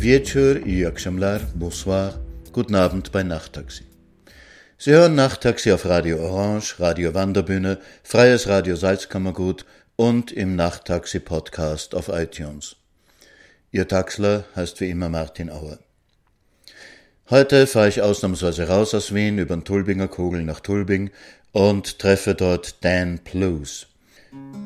Wieczór 0.00 0.66
i 0.66 0.86
Akşamlar, 0.86 1.42
bonsoir, 1.54 2.12
guten 2.52 2.74
Abend 2.74 3.12
bei 3.12 3.22
Nachttaxi. 3.22 3.84
Sie 4.78 4.92
hören 4.92 5.14
Nachttaxi 5.14 5.72
auf 5.72 5.86
Radio 5.86 6.18
Orange, 6.18 6.80
Radio 6.80 7.14
Wanderbühne, 7.14 7.78
Freies 8.02 8.46
Radio 8.48 8.76
Salzkammergut 8.76 9.64
und 9.96 10.32
im 10.32 10.56
Nachttaxi-Podcast 10.56 11.94
auf 11.94 12.08
iTunes. 12.08 12.76
Ihr 13.72 13.88
Taxler 13.88 14.44
heißt 14.54 14.80
wie 14.80 14.90
immer 14.90 15.08
Martin 15.08 15.50
Auer. 15.50 15.78
Heute 17.30 17.66
fahre 17.66 17.88
ich 17.88 18.02
ausnahmsweise 18.02 18.68
raus 18.68 18.94
aus 18.94 19.14
Wien 19.14 19.38
über 19.38 19.56
den 19.56 19.64
Tulbinger 19.64 20.08
Kugel 20.08 20.42
nach 20.42 20.60
Tulbing 20.60 21.10
und 21.52 21.98
treffe 21.98 22.34
dort 22.34 22.84
Dan 22.84 23.20
Plews. 23.20 23.86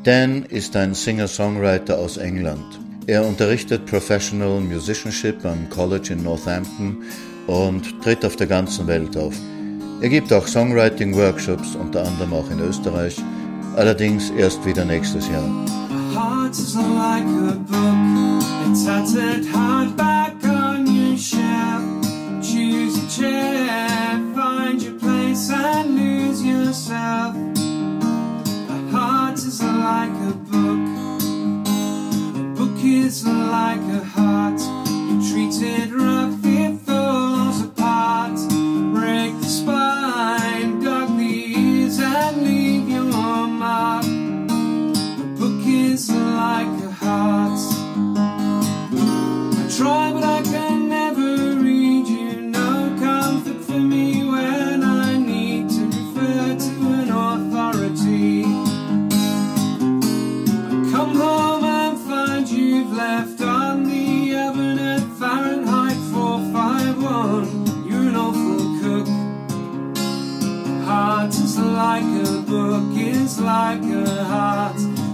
Dan 0.03 0.45
ist 0.45 0.77
ein 0.77 0.95
Singer-Songwriter 0.95 1.99
aus 1.99 2.17
England. 2.17 2.90
Er 3.11 3.27
unterrichtet 3.27 3.87
Professional 3.87 4.61
Musicianship 4.61 5.45
am 5.45 5.69
College 5.69 6.13
in 6.13 6.23
Northampton 6.23 7.03
und 7.49 8.01
tritt 8.05 8.25
auf 8.25 8.37
der 8.37 8.47
ganzen 8.47 8.87
Welt 8.87 9.17
auf. 9.17 9.35
Er 10.01 10.09
gibt 10.09 10.33
auch 10.33 10.47
Songwriting-Workshops, 10.47 11.75
unter 11.75 12.07
anderem 12.07 12.33
auch 12.33 12.49
in 12.53 12.61
Österreich, 12.61 13.17
allerdings 13.75 14.31
erst 14.39 14.65
wieder 14.65 14.85
nächstes 14.85 15.27
Jahr. 15.27 15.43
Is 33.11 33.27
like 33.27 33.81
a 34.01 34.05
heart. 34.05 34.61
You 35.09 35.17
treat 35.29 35.57
it 35.61 35.91
rough. 35.93 36.39
It 36.45 36.79
falls 36.87 37.61
apart 37.65 38.39
Break 38.95 39.33
the 39.41 39.51
spine, 39.59 40.81
dog 40.85 41.09
the 41.19 41.35
ears 41.59 41.99
And 41.99 42.45
leave 42.45 42.89
your 42.89 43.05
mark 43.63 44.05
A 44.05 45.27
book 45.39 45.61
is 45.67 46.09
like 46.11 46.75
a 46.89 46.93
heart, 47.03 47.61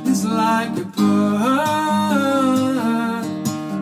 it's 0.06 0.24
like 0.24 0.70
a 0.78 0.84
bird. 0.84 1.66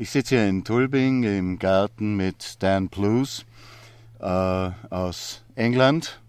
Ich 0.00 0.10
sitze 0.10 0.36
hier 0.36 0.46
in 0.46 0.62
Tulbing 0.62 1.24
im 1.24 1.58
Garten 1.58 2.16
mit 2.16 2.62
Dan 2.62 2.88
Blues 2.88 3.44
äh, 4.20 4.24
aus 4.24 5.42
England. 5.56 6.20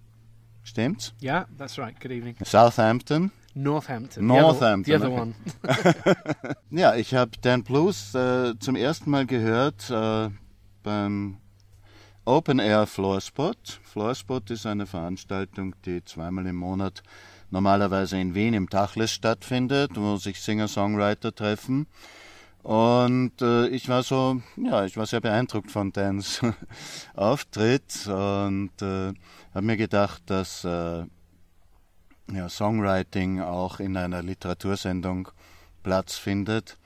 Stimmt's? 0.64 1.14
Yeah, 1.22 1.46
that's 1.56 1.78
right. 1.78 1.94
Good 2.00 2.10
evening. 2.10 2.36
Southampton. 2.44 3.32
Northampton. 3.54 4.26
Northampton, 4.26 4.86
The 4.86 4.96
other, 4.96 5.12
okay. 5.12 5.34
the 5.62 5.68
other 5.68 6.02
one. 6.42 6.56
Ja, 6.72 6.96
ich 6.96 7.14
habe 7.14 7.30
Dan 7.42 7.64
Blues 7.64 8.16
äh, 8.16 8.58
zum 8.58 8.76
ersten 8.76 9.12
Mal 9.12 9.28
gehört 9.28 9.88
äh, 9.92 10.32
beim 10.82 11.38
Open 12.26 12.58
Air 12.58 12.88
Floorspot. 12.88 13.82
Floorspot 13.84 14.50
ist 14.50 14.66
eine 14.66 14.88
Veranstaltung, 14.88 15.76
die 15.86 16.04
zweimal 16.04 16.48
im 16.48 16.56
Monat 16.56 17.04
normalerweise 17.52 18.20
in 18.20 18.34
Wien 18.34 18.56
im 18.56 18.68
Tachles 18.68 19.12
stattfindet, 19.12 19.92
wo 19.94 20.18
sich 20.18 20.42
Singer-Songwriter 20.42 21.36
treffen. 21.36 21.86
Und 22.64 23.42
äh, 23.42 23.68
ich 23.68 23.88
war 23.88 24.04
so, 24.04 24.42
ja, 24.58 24.86
ich 24.86 24.98
war 24.98 25.06
sehr 25.06 25.22
beeindruckt 25.22 25.72
von 25.72 25.92
Dans 25.92 26.42
Auftritt 27.16 28.08
und 28.08 28.72
äh, 28.82 29.14
habe 29.54 29.66
mir 29.66 29.78
gedacht, 29.78 30.24
dass 30.26 30.66
äh, 30.66 31.06
ja, 32.32 32.50
Songwriting 32.50 33.40
auch 33.42 33.80
in 33.80 33.98
einer 33.98 34.22
Literatursendung 34.22 35.30
Platz 35.84 36.18
findet. 36.18 36.78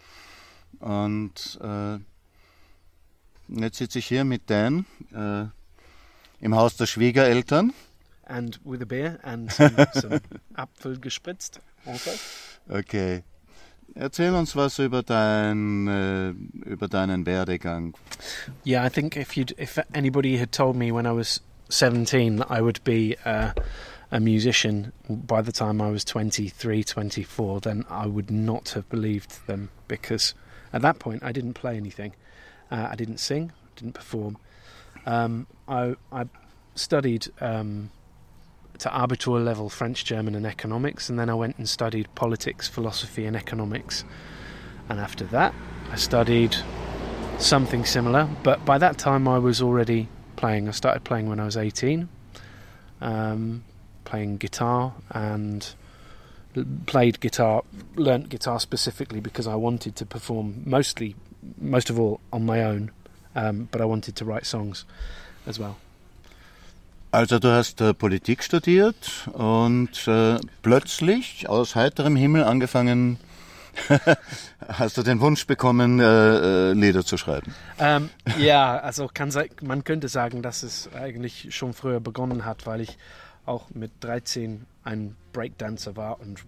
Und 0.79 1.59
äh, 1.61 1.97
jetzt 3.47 3.77
sitze 3.77 3.99
ich 3.99 4.07
hier 4.07 4.23
mit 4.23 4.49
Dan 4.49 4.85
äh, 5.13 5.45
im 6.43 6.55
Haus 6.55 6.77
der 6.77 6.85
Schwiegereltern. 6.85 7.73
and 8.25 8.59
with 8.63 8.81
a 8.81 8.85
beer 8.85 9.19
and 9.23 9.51
some, 9.57 9.75
some 9.93 10.21
Apfel 10.55 10.99
gespritzt 10.99 11.59
also. 11.85 12.11
Okay. 12.69 13.23
Erzähl 13.95 14.33
uns 14.33 14.55
was 14.55 14.79
über, 14.79 15.03
dein, 15.03 15.87
äh, 15.87 16.29
über 16.69 16.87
deinen 16.87 17.25
Werdegang. 17.25 17.95
Yeah, 18.65 18.85
I 18.85 18.89
think 18.89 19.15
if 19.15 19.37
you 19.37 19.45
if 19.57 19.79
anybody 19.93 20.37
had 20.37 20.51
told 20.51 20.75
me 20.75 20.91
when 20.91 21.05
I 21.05 21.11
was 21.11 21.41
17 21.69 22.37
that 22.37 22.49
I 22.49 22.61
would 22.61 22.83
be 22.83 23.17
uh, 23.25 23.53
a 24.11 24.19
musician 24.19 24.91
by 25.07 25.41
the 25.41 25.51
time 25.51 25.81
I 25.81 25.91
was 25.91 26.05
23, 26.05 26.83
24, 26.83 27.61
then 27.61 27.85
I 27.89 28.07
would 28.07 28.31
not 28.31 28.69
have 28.69 28.87
believed 28.89 29.45
them 29.47 29.69
because 29.87 30.33
at 30.71 30.81
that 30.81 30.99
point 30.99 31.23
I 31.23 31.31
didn't 31.31 31.53
play 31.53 31.77
anything. 31.77 32.13
Uh, 32.71 32.87
I 32.91 32.95
didn't 32.95 33.19
sing, 33.19 33.51
didn't 33.75 33.93
perform. 33.93 34.37
Um, 35.05 35.47
I, 35.67 35.95
I 36.11 36.25
studied 36.75 37.27
um, 37.41 37.91
to 38.79 38.89
Abitur 38.89 39.43
level 39.43 39.69
French, 39.69 40.05
German, 40.05 40.35
and 40.35 40.45
economics, 40.45 41.09
and 41.09 41.19
then 41.19 41.29
I 41.29 41.33
went 41.33 41.57
and 41.57 41.67
studied 41.67 42.13
politics, 42.15 42.67
philosophy, 42.67 43.25
and 43.25 43.35
economics. 43.35 44.03
And 44.89 44.99
after 44.99 45.25
that, 45.25 45.53
I 45.91 45.95
studied 45.95 46.55
something 47.37 47.85
similar, 47.85 48.27
but 48.43 48.65
by 48.65 48.77
that 48.77 48.97
time 48.97 49.27
I 49.27 49.37
was 49.37 49.61
already 49.61 50.07
playing. 50.35 50.67
I 50.67 50.71
started 50.71 51.03
playing 51.03 51.29
when 51.29 51.39
I 51.39 51.45
was 51.45 51.57
18, 51.57 52.09
um, 53.01 53.63
playing 54.05 54.37
guitar 54.37 54.93
and 55.09 55.73
played 56.85 57.19
guitar, 57.19 57.63
learnt 57.95 58.29
guitar 58.29 58.59
specifically 58.59 59.19
because 59.19 59.47
I 59.47 59.55
wanted 59.55 59.95
to 59.97 60.05
perform 60.05 60.63
mostly, 60.65 61.15
most 61.59 61.89
of 61.89 61.99
all, 61.99 62.19
on 62.31 62.45
my 62.45 62.63
own, 62.63 62.91
um, 63.35 63.67
but 63.71 63.81
I 63.81 63.85
wanted 63.85 64.15
to 64.17 64.25
write 64.25 64.45
songs 64.45 64.85
as 65.45 65.59
well. 65.59 65.77
Also 67.13 67.37
du 67.37 67.51
hast 67.51 67.79
äh, 67.79 67.93
Politik 67.93 68.43
studiert 68.43 69.29
und 69.33 70.07
äh, 70.07 70.39
plötzlich 70.63 71.47
aus 71.47 71.75
heiterem 71.75 72.15
Himmel 72.15 72.43
angefangen, 72.43 73.19
hast 74.67 74.97
du 74.97 75.03
den 75.03 75.19
Wunsch 75.19 75.45
bekommen, 75.45 75.99
äh, 75.99 76.71
äh, 76.71 76.73
Lieder 76.73 77.05
zu 77.05 77.17
schreiben. 77.17 77.53
Ähm, 77.77 78.09
ja, 78.39 78.79
also 78.79 79.07
kann 79.13 79.31
man 79.61 79.83
könnte 79.83 80.07
sagen, 80.07 80.41
dass 80.41 80.63
es 80.63 80.89
eigentlich 80.95 81.55
schon 81.55 81.73
früher 81.73 81.99
begonnen 81.99 82.45
hat, 82.45 82.65
weil 82.65 82.81
ich 82.81 82.97
auch 83.45 83.69
mit 83.75 83.91
13 83.99 84.65
ein 84.83 85.15
Breakdancer 85.33 85.95
war 85.95 86.19
und 86.19 86.43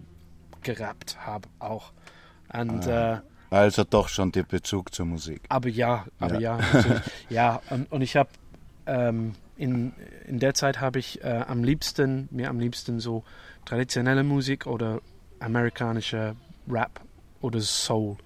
gerappt 0.64 1.16
habe 1.24 1.48
auch. 1.60 1.92
Und, 2.52 2.88
äh, 2.88 3.18
Also 3.50 3.84
doch 3.84 4.08
schon 4.08 4.32
der 4.32 4.42
Bezug 4.42 4.92
zur 4.92 5.06
Musik. 5.06 5.42
aber 5.48 5.68
ja, 5.68 6.06
aber 6.18 6.40
Ja. 6.40 6.58
ja, 6.58 7.02
ja. 7.30 7.62
Und, 7.70 7.92
und 7.92 8.02
ich 8.02 8.16
habe 8.16 8.30
ähm, 8.86 9.36
in, 9.56 9.92
in 10.26 10.38
der 10.38 10.54
Zeit 10.54 10.80
habe 10.80 10.98
ich 10.98 11.22
äh, 11.24 11.44
am 11.46 11.64
liebsten 11.64 12.28
mir 12.30 12.48
am 12.48 12.60
liebsten 12.60 13.00
so 13.00 13.24
traditionelle 13.64 14.22
Musik 14.22 14.66
oder 14.66 15.00
amerikanische 15.40 16.36
Rap 16.68 17.00
oder 17.40 17.60
Soul 17.60 18.16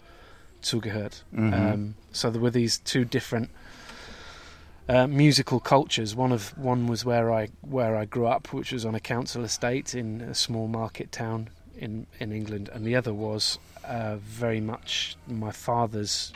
zugehört. 0.60 1.24
Mhm. 1.30 1.52
Um, 1.52 1.94
so 2.12 2.30
there 2.30 2.42
were 2.42 2.52
these 2.52 2.82
two 2.82 3.04
different 3.04 3.50
uh, 4.88 5.06
musical 5.06 5.60
cultures. 5.60 6.16
One 6.16 6.32
of 6.32 6.56
one 6.58 6.88
was 6.88 7.04
where 7.04 7.32
I 7.32 7.48
where 7.62 7.96
I 7.96 8.06
grew 8.06 8.26
up, 8.26 8.52
which 8.52 8.72
was 8.72 8.84
on 8.84 8.94
a 8.94 9.00
council 9.00 9.44
estate 9.44 9.94
in 9.94 10.20
a 10.20 10.34
small 10.34 10.68
market 10.68 11.12
town 11.12 11.50
in 11.76 12.06
in 12.18 12.32
England, 12.32 12.68
and 12.72 12.84
the 12.84 12.96
other 12.96 13.14
was 13.14 13.58
uh, 13.84 14.16
very 14.16 14.60
much 14.60 15.16
my 15.26 15.52
father's 15.52 16.32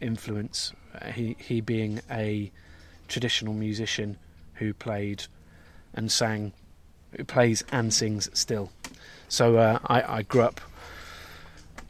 influence. 0.00 0.72
Uh, 0.94 1.12
he 1.12 1.36
he 1.38 1.60
being 1.60 2.00
a 2.10 2.50
traditional 3.08 3.54
musician 3.54 4.16
who 4.54 4.72
played 4.74 5.24
and 5.94 6.10
sang, 6.10 6.52
who 7.16 7.24
plays 7.24 7.62
and 7.72 7.92
sings 7.92 8.28
still. 8.32 8.70
So 9.28 9.56
uh, 9.56 9.78
I, 9.86 10.18
I 10.18 10.22
grew 10.22 10.42
up 10.42 10.60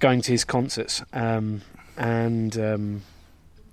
going 0.01 0.21
to 0.23 0.33
his 0.33 0.45
concerts, 0.45 1.03
um, 1.13 1.63
and 1.97 2.57
um, 2.59 3.03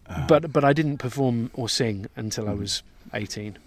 Ah. 0.08 0.26
but 0.28 0.52
but 0.52 0.64
I 0.66 0.74
didn't 0.74 0.98
perform 0.98 1.52
or 1.54 1.70
sing 1.70 2.08
until 2.18 2.50
I 2.50 2.54
was 2.54 2.84
eighteen. 3.14 3.58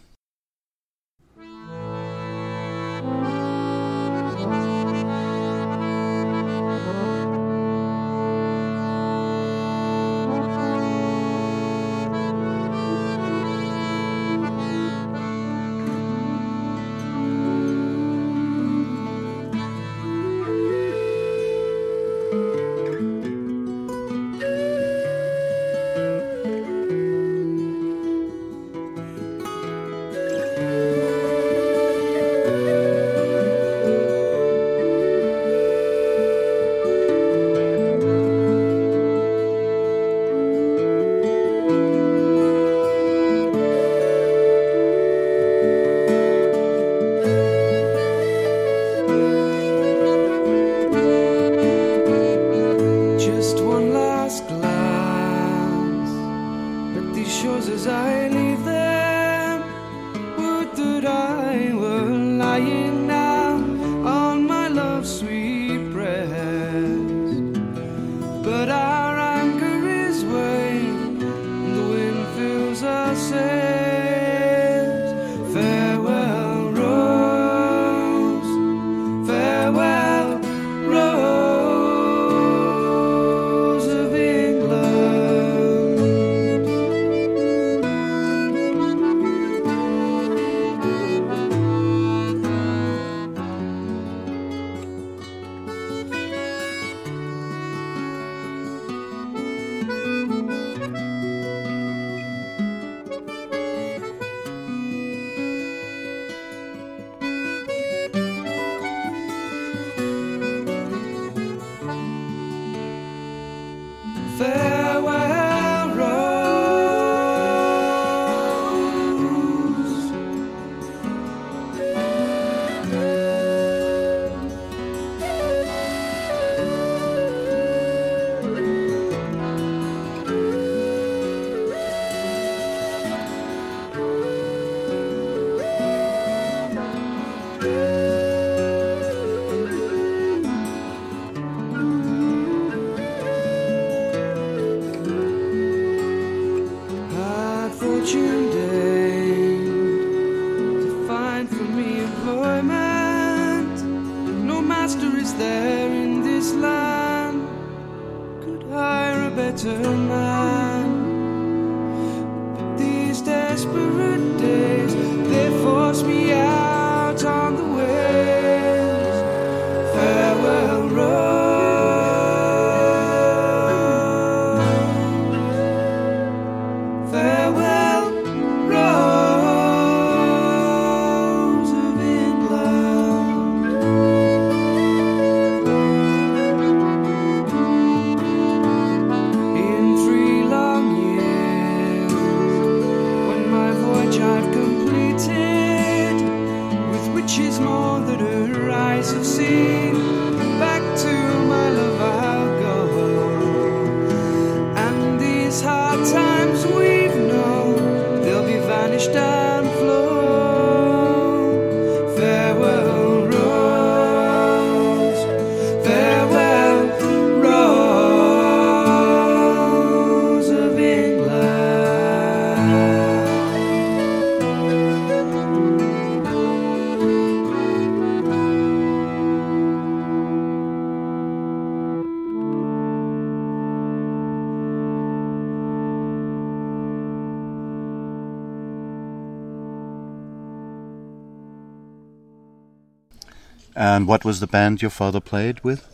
And 243.77 244.07
what 244.07 244.25
was 244.25 244.41
the 244.41 244.47
band 244.47 244.83
your 244.83 244.91
father 244.91 245.21
played 245.21 245.63
with? 245.65 245.91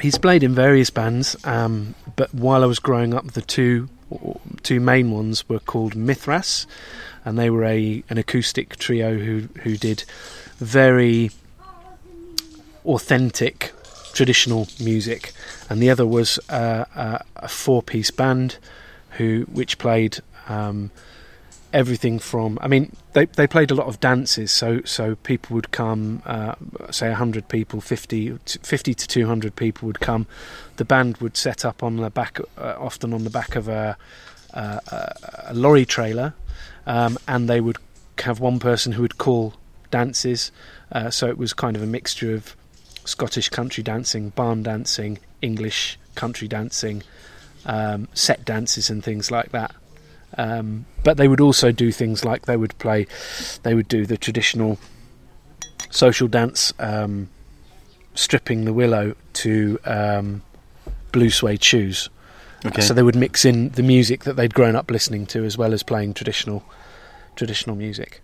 He's 0.00 0.18
played 0.18 0.42
in 0.42 0.54
various 0.54 0.90
bands, 0.90 1.36
um, 1.44 1.94
but 2.16 2.34
while 2.34 2.62
I 2.62 2.66
was 2.66 2.78
growing 2.78 3.12
up, 3.14 3.32
the 3.32 3.42
two 3.42 3.88
two 4.62 4.80
main 4.80 5.10
ones 5.10 5.48
were 5.48 5.58
called 5.58 5.94
Mithras, 5.94 6.66
and 7.24 7.38
they 7.38 7.50
were 7.50 7.64
a 7.64 8.02
an 8.08 8.18
acoustic 8.18 8.76
trio 8.76 9.18
who 9.18 9.48
who 9.62 9.76
did 9.76 10.04
very 10.58 11.30
authentic 12.84 13.72
traditional 14.14 14.66
music, 14.80 15.32
and 15.68 15.82
the 15.82 15.90
other 15.90 16.06
was 16.06 16.38
uh, 16.48 16.84
a, 16.94 17.24
a 17.36 17.48
four 17.48 17.82
piece 17.82 18.10
band 18.10 18.56
who 19.12 19.46
which 19.52 19.78
played. 19.78 20.18
Um, 20.48 20.90
everything 21.72 22.18
from 22.18 22.58
I 22.60 22.68
mean 22.68 22.94
they 23.12 23.26
they 23.26 23.46
played 23.46 23.70
a 23.70 23.74
lot 23.74 23.86
of 23.86 24.00
dances 24.00 24.50
so 24.50 24.80
so 24.84 25.14
people 25.16 25.54
would 25.54 25.70
come 25.70 26.22
uh, 26.26 26.54
say 26.90 27.08
100 27.08 27.48
people 27.48 27.80
50 27.80 28.38
50 28.62 28.94
to 28.94 29.08
200 29.08 29.56
people 29.56 29.86
would 29.86 30.00
come. 30.00 30.26
The 30.76 30.84
band 30.84 31.18
would 31.18 31.36
set 31.36 31.64
up 31.64 31.82
on 31.82 31.96
the 31.96 32.10
back 32.10 32.38
uh, 32.58 32.74
often 32.78 33.12
on 33.12 33.24
the 33.24 33.30
back 33.30 33.56
of 33.56 33.68
a 33.68 33.96
a, 34.52 34.60
a, 34.60 35.16
a 35.48 35.54
lorry 35.54 35.86
trailer 35.86 36.34
um, 36.86 37.18
and 37.26 37.48
they 37.48 37.60
would 37.60 37.78
have 38.18 38.40
one 38.40 38.58
person 38.58 38.92
who 38.92 39.02
would 39.02 39.18
call 39.18 39.54
dances. 39.90 40.52
Uh, 40.90 41.10
so 41.10 41.26
it 41.26 41.38
was 41.38 41.52
kind 41.54 41.76
of 41.76 41.82
a 41.82 41.86
mixture 41.86 42.34
of 42.34 42.54
Scottish 43.04 43.48
country 43.48 43.82
dancing 43.82 44.28
barn 44.30 44.62
dancing 44.62 45.18
English 45.40 45.98
country 46.14 46.46
dancing 46.46 47.02
um, 47.64 48.08
set 48.12 48.44
dances 48.44 48.90
and 48.90 49.02
things 49.02 49.30
like 49.30 49.50
that 49.50 49.74
um, 50.38 50.86
but 51.04 51.16
they 51.16 51.28
would 51.28 51.40
also 51.40 51.72
do 51.72 51.92
things 51.92 52.24
like 52.24 52.46
they 52.46 52.56
would 52.56 52.76
play, 52.78 53.06
they 53.62 53.74
would 53.74 53.88
do 53.88 54.06
the 54.06 54.16
traditional 54.16 54.78
social 55.90 56.28
dance, 56.28 56.72
um, 56.78 57.28
stripping 58.14 58.64
the 58.64 58.72
willow 58.72 59.14
to 59.34 59.78
um, 59.84 60.42
blue 61.12 61.30
suede 61.30 61.62
shoes. 61.62 62.08
Okay. 62.64 62.80
So 62.82 62.94
they 62.94 63.02
would 63.02 63.16
mix 63.16 63.44
in 63.44 63.70
the 63.70 63.82
music 63.82 64.24
that 64.24 64.36
they'd 64.36 64.54
grown 64.54 64.76
up 64.76 64.90
listening 64.90 65.26
to, 65.26 65.44
as 65.44 65.58
well 65.58 65.72
as 65.72 65.82
playing 65.82 66.14
traditional, 66.14 66.62
traditional 67.34 67.74
music. 67.74 68.22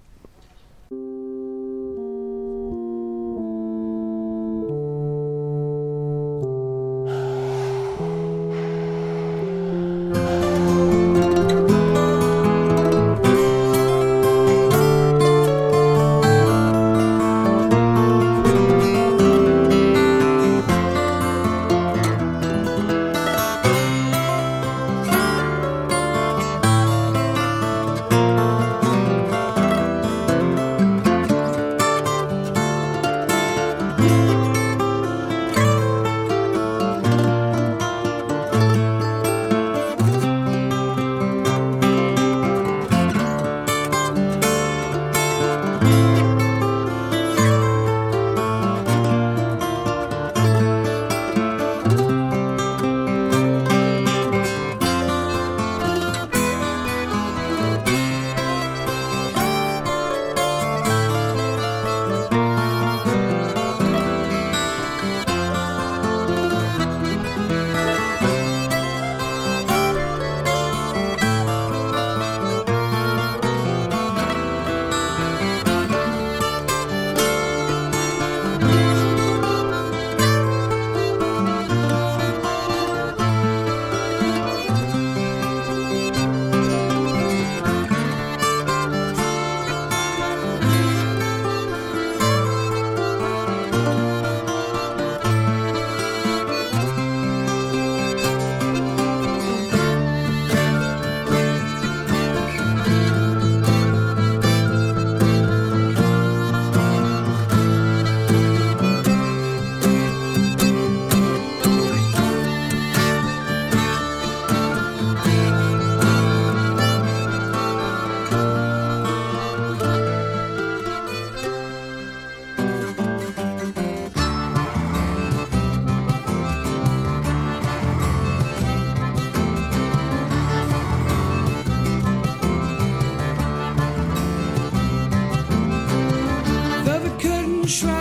try. 137.68 137.97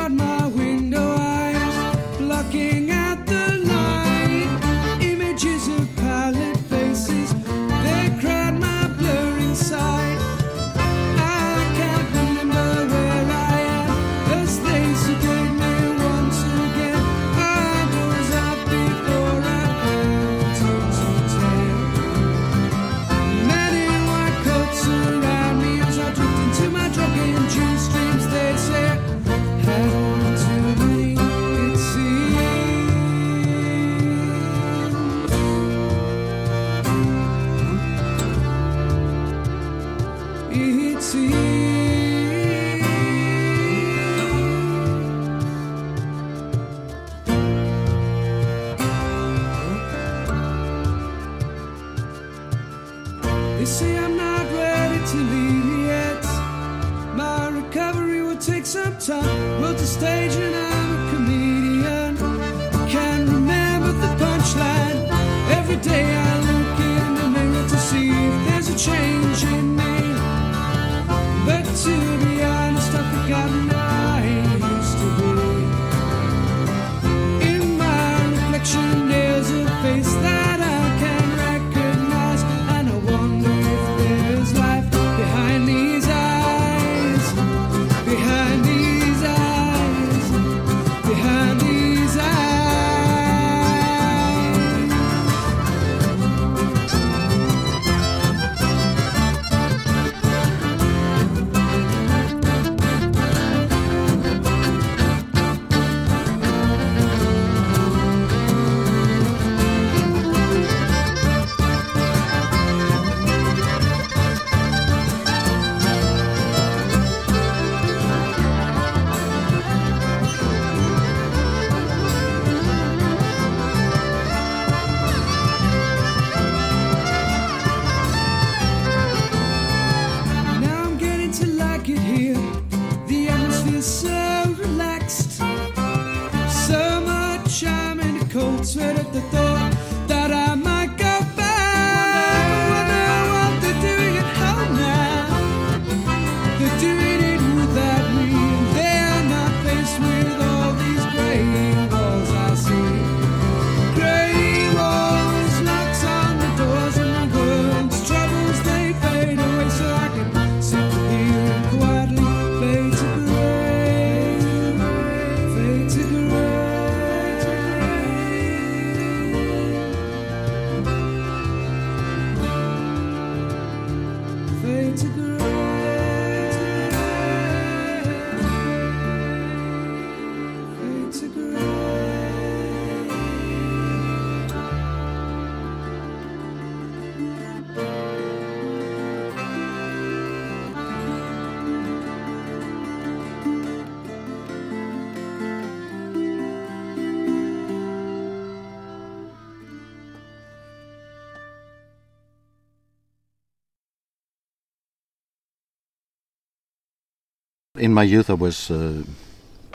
In 207.78 207.94
my 207.94 208.04
youth, 208.04 208.30
I 208.30 208.34
was 208.34 208.72
uh, 208.72 209.04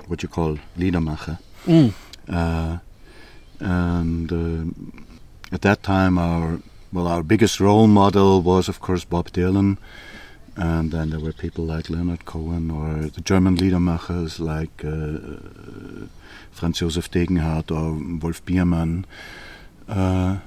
what 0.06 0.22
you 0.22 0.28
call 0.28 0.58
Liedermacher. 0.76 1.38
Mm. 1.66 1.92
Uh, 2.28 2.78
and 3.60 4.32
uh, 4.32 5.54
at 5.54 5.62
that 5.62 5.82
time, 5.82 6.18
our 6.18 6.58
well, 6.92 7.06
our 7.06 7.22
biggest 7.22 7.58
role 7.58 7.86
model 7.86 8.42
was, 8.42 8.68
of 8.68 8.80
course, 8.80 9.04
Bob 9.04 9.30
Dylan. 9.30 9.78
And 10.56 10.90
then 10.90 11.08
there 11.08 11.20
were 11.20 11.32
people 11.32 11.64
like 11.64 11.88
Leonard 11.88 12.26
Cohen 12.26 12.70
or 12.70 13.08
the 13.08 13.22
German 13.22 13.56
Liedermachers 13.56 14.38
like 14.38 14.84
uh, 14.84 16.06
Franz 16.50 16.80
Josef 16.80 17.10
Degenhardt 17.10 17.70
or 17.70 18.18
Wolf 18.22 18.44
Biermann. 18.44 19.06
Uh, 19.88 20.38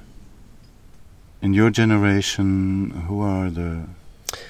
in 1.42 1.52
your 1.52 1.70
generation, 1.70 2.90
who 3.08 3.20
are 3.20 3.50
the 3.50 3.88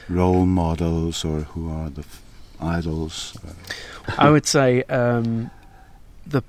role 0.09 0.45
models 0.45 1.25
or 1.25 1.41
who 1.41 1.71
are 1.71 1.89
the 1.89 2.03
f- 2.03 2.23
idols? 2.61 3.37
I 4.19 4.31
would 4.31 4.47
say 4.47 4.83
um, 4.85 5.51
the 6.27 6.43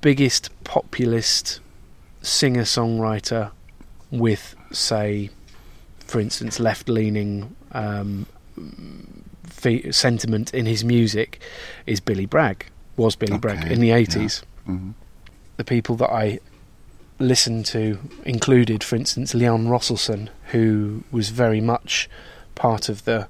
biggest 0.00 0.50
populist 0.64 1.60
singer 2.22 2.62
songwriter 2.62 3.50
with, 4.10 4.54
say, 4.72 5.30
for 6.00 6.20
instance, 6.20 6.60
left 6.60 6.88
leaning 6.88 7.54
um, 7.72 8.26
fe- 9.44 9.90
sentiment 9.90 10.52
in 10.54 10.66
his 10.66 10.84
music 10.84 11.40
is 11.86 12.00
Billy 12.00 12.26
Bragg, 12.26 12.66
was 12.96 13.16
Billy 13.16 13.38
Bragg 13.38 13.70
in 13.70 13.80
the 13.80 13.88
yeah. 13.88 13.98
80s. 13.98 14.42
Mhm. 14.68 14.94
The 15.56 15.64
people 15.64 15.96
that 15.96 16.10
I 16.10 16.40
listened 17.18 17.64
to 17.66 17.98
included, 18.24 18.84
for 18.84 18.96
instance, 18.96 19.34
Leon 19.34 19.68
Rosselson, 19.68 20.28
who 20.52 21.04
was 21.10 21.30
very 21.30 21.60
much 21.60 22.10
part 22.54 22.88
of 22.88 23.04
the 23.04 23.28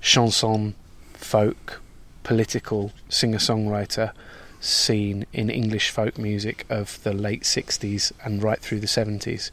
chanson 0.00 0.74
folk 1.18 1.80
political 2.22 2.92
singer 3.08 3.38
songwriter 3.38 4.12
scene 4.60 5.26
in 5.32 5.50
English 5.50 5.90
folk 5.90 6.18
music 6.18 6.64
of 6.70 7.02
the 7.02 7.12
late 7.12 7.42
60s 7.42 8.12
and 8.24 8.42
right 8.42 8.60
through 8.60 8.80
the 8.80 8.86
70s. 8.86 9.50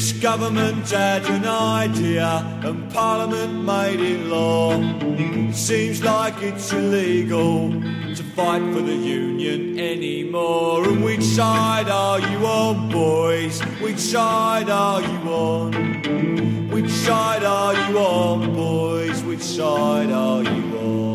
This 0.00 0.12
government 0.12 0.88
had 0.88 1.26
an 1.26 1.44
idea 1.44 2.42
and 2.64 2.90
Parliament 2.90 3.52
made 3.52 4.00
it 4.00 4.24
law. 4.28 4.72
Seems 5.52 6.02
like 6.02 6.40
it's 6.40 6.72
illegal 6.72 7.70
to 7.70 8.22
fight 8.34 8.62
for 8.72 8.80
the 8.80 8.94
union 8.94 9.78
anymore. 9.78 10.88
And 10.88 11.04
which 11.04 11.22
side 11.22 11.90
are 11.90 12.18
you 12.18 12.46
on, 12.46 12.88
boys? 12.88 13.60
Which 13.82 13.98
side 13.98 14.70
are 14.70 15.02
you 15.02 15.18
on? 15.28 16.70
Which 16.70 16.90
side 16.90 17.44
are 17.44 17.74
you 17.74 17.98
on, 17.98 18.54
boys? 18.54 19.22
Which 19.22 19.42
side 19.42 20.10
are 20.10 20.42
you 20.42 20.78
on? 20.78 21.09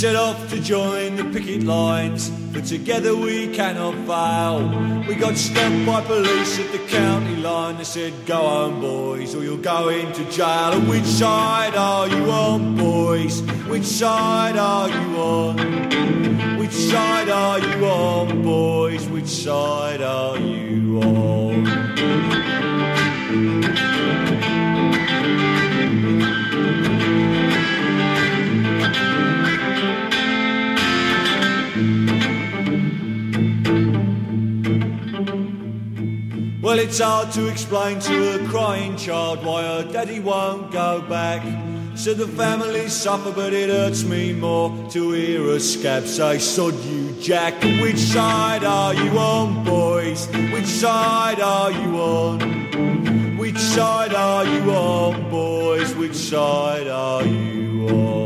Set 0.00 0.16
off 0.16 0.48
to 0.48 0.58
join 0.62 1.14
the 1.14 1.24
picket 1.24 1.62
lines, 1.62 2.30
for 2.54 2.62
together 2.62 3.14
we 3.14 3.54
cannot 3.54 3.94
fail. 4.06 4.66
We 5.06 5.14
got 5.14 5.36
stopped 5.36 5.84
by 5.84 6.00
police 6.00 6.58
at 6.58 6.72
the 6.72 6.78
county 6.88 7.36
line. 7.36 7.76
They 7.76 7.84
said, 7.84 8.14
Go 8.24 8.36
home, 8.36 8.80
boys, 8.80 9.34
or 9.34 9.44
you'll 9.44 9.58
go 9.58 9.90
into 9.90 10.24
jail. 10.30 10.72
And 10.72 10.88
which 10.88 11.04
side 11.04 11.74
are 11.76 12.08
you 12.08 12.30
on, 12.30 12.78
boys? 12.78 13.42
Which 13.68 13.84
side 13.84 14.56
are 14.56 14.88
you 14.88 15.18
on? 15.18 16.58
Which 16.58 16.72
side 16.72 17.28
are 17.28 17.58
you 17.58 17.84
on, 17.84 18.42
boys? 18.42 19.06
Which 19.06 19.28
side 19.28 20.00
are 20.00 20.38
you 20.38 21.02
on? 21.02 21.49
Well, 36.70 36.78
it's 36.78 37.00
hard 37.00 37.32
to 37.32 37.48
explain 37.48 37.98
to 37.98 38.36
a 38.36 38.46
crying 38.46 38.96
child 38.96 39.44
why 39.44 39.64
her 39.64 39.82
daddy 39.92 40.20
won't 40.20 40.70
go 40.70 41.02
back. 41.02 41.42
So 41.96 42.14
the 42.14 42.28
family 42.28 42.86
suffer, 42.86 43.32
but 43.32 43.52
it 43.52 43.70
hurts 43.70 44.04
me 44.04 44.32
more 44.32 44.70
to 44.90 45.10
hear 45.10 45.50
a 45.50 45.58
scab 45.58 46.06
say, 46.06 46.38
Sod 46.38 46.74
you, 46.84 47.10
Jack. 47.20 47.60
Which 47.82 47.98
side 47.98 48.62
are 48.62 48.94
you 48.94 49.18
on, 49.18 49.64
boys? 49.64 50.28
Which 50.52 50.66
side 50.66 51.40
are 51.40 51.72
you 51.72 51.96
on? 51.96 53.36
Which 53.36 53.58
side 53.58 54.14
are 54.14 54.44
you 54.44 54.70
on, 54.70 55.28
boys? 55.28 55.92
Which 55.96 56.14
side 56.14 56.86
are 56.86 57.24
you 57.24 57.88
on? 57.88 58.19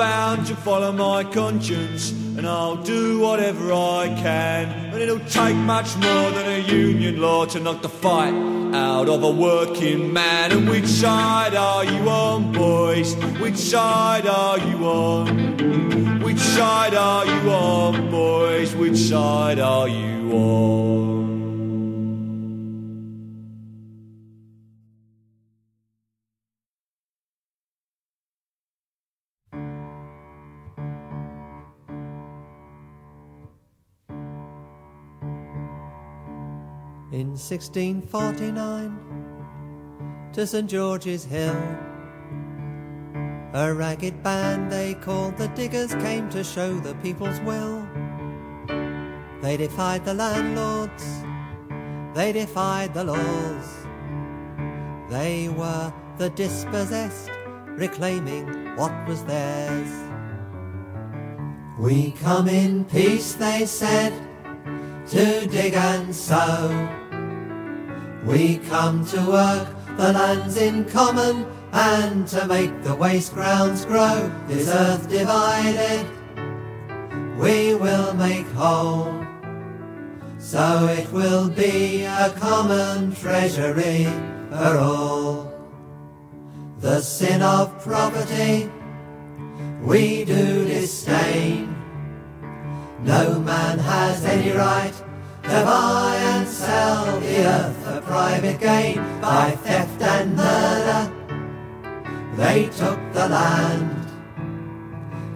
Bound 0.00 0.46
to 0.46 0.56
follow 0.56 0.90
my 0.92 1.22
conscience, 1.22 2.12
and 2.12 2.46
I'll 2.46 2.82
do 2.82 3.20
whatever 3.20 3.70
I 3.70 4.06
can. 4.16 4.70
And 4.92 5.02
it'll 5.02 5.26
take 5.28 5.54
much 5.54 5.94
more 5.96 6.30
than 6.30 6.46
a 6.46 6.58
union 6.60 7.20
law 7.20 7.44
to 7.44 7.60
knock 7.60 7.82
the 7.82 7.90
fight 7.90 8.32
out 8.74 9.10
of 9.10 9.22
a 9.22 9.30
working 9.30 10.10
man. 10.10 10.52
And 10.52 10.70
which 10.70 10.86
side 10.86 11.54
are 11.54 11.84
you 11.84 12.08
on, 12.08 12.50
boys? 12.50 13.14
Which 13.44 13.58
side 13.58 14.26
are 14.26 14.58
you 14.58 14.86
on? 14.86 16.22
Which 16.22 16.38
side 16.38 16.94
are 16.94 17.26
you 17.26 17.50
on, 17.50 18.10
boys? 18.10 18.74
Which 18.74 18.96
side 18.96 19.58
are 19.58 19.86
you 19.86 20.32
on? 20.32 21.19
1649 37.40 38.98
to 40.34 40.46
St 40.46 40.68
George's 40.68 41.24
Hill. 41.24 41.56
A 43.54 43.72
ragged 43.74 44.22
band 44.22 44.70
they 44.70 44.92
called 44.94 45.38
the 45.38 45.48
Diggers 45.48 45.94
came 45.94 46.28
to 46.30 46.44
show 46.44 46.78
the 46.78 46.94
people's 46.96 47.40
will. 47.40 47.88
They 49.40 49.56
defied 49.56 50.04
the 50.04 50.12
landlords, 50.12 51.22
they 52.14 52.32
defied 52.32 52.92
the 52.92 53.04
laws. 53.04 53.86
They 55.08 55.48
were 55.48 55.92
the 56.18 56.28
dispossessed, 56.30 57.30
reclaiming 57.66 58.76
what 58.76 58.92
was 59.08 59.24
theirs. 59.24 59.90
We 61.78 62.12
come 62.12 62.48
in 62.48 62.84
peace, 62.84 63.32
they 63.32 63.64
said, 63.64 64.12
to 65.08 65.46
dig 65.48 65.72
and 65.72 66.14
sow. 66.14 66.99
We 68.24 68.58
come 68.58 69.06
to 69.06 69.20
work 69.26 69.68
the 69.96 70.12
lands 70.12 70.56
in 70.56 70.84
common 70.84 71.46
and 71.72 72.26
to 72.28 72.46
make 72.46 72.82
the 72.82 72.94
waste 72.94 73.34
grounds 73.34 73.84
grow. 73.84 74.30
This 74.46 74.68
earth 74.68 75.08
divided, 75.08 76.06
we 77.38 77.74
will 77.74 78.12
make 78.14 78.46
whole. 78.48 79.24
So 80.38 80.86
it 80.88 81.10
will 81.12 81.48
be 81.48 82.04
a 82.04 82.34
common 82.38 83.14
treasury 83.14 84.04
for 84.50 84.78
all. 84.78 85.52
The 86.78 87.00
sin 87.00 87.42
of 87.42 87.82
property 87.82 88.70
we 89.82 90.24
do 90.24 90.64
disdain. 90.66 91.74
No 93.02 93.38
man 93.40 93.78
has 93.78 94.24
any 94.24 94.50
right 94.52 94.92
to 95.50 95.64
buy 95.64 96.14
and 96.16 96.46
sell 96.46 97.18
the 97.18 97.44
earth 97.44 97.76
for 97.84 98.00
private 98.02 98.60
gain 98.60 98.98
by 99.20 99.50
theft 99.64 100.00
and 100.00 100.36
murder. 100.36 101.02
They 102.36 102.66
took 102.66 103.00
the 103.12 103.28
land. 103.28 104.06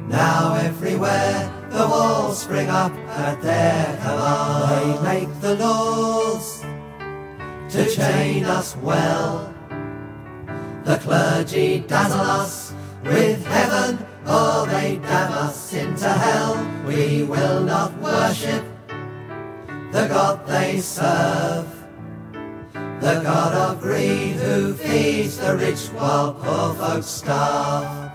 Now 0.09 0.55
everywhere 0.55 1.53
the 1.69 1.89
walls 1.89 2.39
spring 2.43 2.69
up 2.69 2.93
at 3.09 3.43
their 3.43 3.97
command. 4.05 4.71
They 4.71 5.03
make 5.03 5.41
the 5.41 5.57
laws 5.57 6.61
to 7.71 7.91
chain 7.91 8.45
us 8.45 8.77
well. 8.77 9.53
The 10.85 10.99
clergy 10.99 11.81
dazzle 11.81 12.21
us 12.21 12.73
with 13.03 13.45
heaven, 13.47 13.99
or 14.29 14.67
they 14.67 15.01
damn 15.03 15.33
us 15.33 15.73
into 15.75 16.09
hell. 16.09 16.55
We 16.87 17.25
will 17.25 17.65
not 17.65 17.99
worship 17.99 18.65
the 19.95 20.09
God 20.09 20.45
they 20.45 20.81
serve. 20.81 21.69
The 22.73 23.21
God 23.23 23.53
of 23.55 23.81
greed 23.81 24.33
who 24.33 24.75
feeds 24.75 25.39
the 25.39 25.57
rich 25.57 25.87
while 25.95 26.35
poor 26.35 26.75
folks 26.75 27.07
starve. 27.07 28.11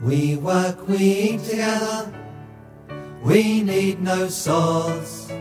We 0.00 0.36
work, 0.36 0.86
we 0.86 0.98
eat 0.98 1.42
together, 1.42 2.14
we 3.24 3.62
need 3.62 4.00
no 4.00 4.28
swords. 4.28 5.32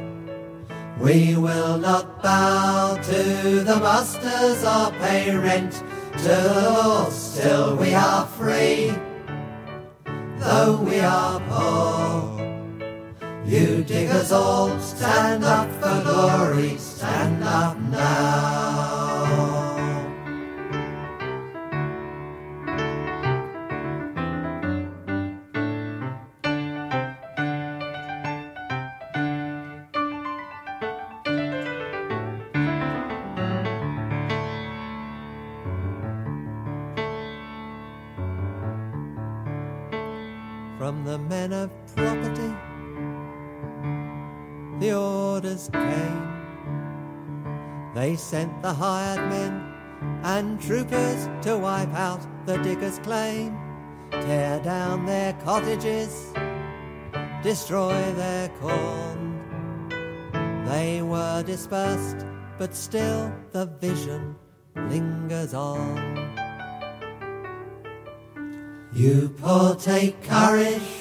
We 0.98 1.36
will 1.36 1.78
not 1.78 2.24
bow 2.24 2.98
to 2.98 3.24
the 3.70 3.78
masters 3.78 4.64
or 4.64 4.90
pay 5.00 5.36
rent 5.36 5.84
to 6.26 7.14
till 7.40 7.76
we 7.76 7.94
are 7.94 8.26
free, 8.26 8.92
though 10.40 10.82
we 10.82 11.00
are 11.00 11.40
poor. 11.42 12.41
You 13.46 13.84
diggers 13.84 14.32
all, 14.32 14.80
stand 14.80 15.44
up 15.44 15.70
for 15.82 16.02
glory, 16.04 16.78
stand 16.78 17.44
up 17.44 17.78
now. 17.80 18.91
Sent 48.42 48.62
the 48.64 48.74
hired 48.74 49.30
men 49.30 49.54
and 50.24 50.60
troopers 50.60 51.30
to 51.44 51.56
wipe 51.60 51.94
out 51.94 52.22
the 52.48 52.58
diggers' 52.64 52.98
claim, 53.00 53.56
tear 54.10 54.60
down 54.64 55.06
their 55.06 55.34
cottages, 55.46 56.34
destroy 57.44 57.94
their 58.14 58.50
corn. 58.60 59.22
They 60.66 61.04
were 61.04 61.44
dispersed, 61.44 62.26
but 62.58 62.74
still 62.74 63.32
the 63.52 63.68
vision 63.80 64.36
lingers 64.76 65.54
on. 65.54 65.86
You 68.92 69.36
poor 69.38 69.76
take 69.76 70.24
courage, 70.24 70.92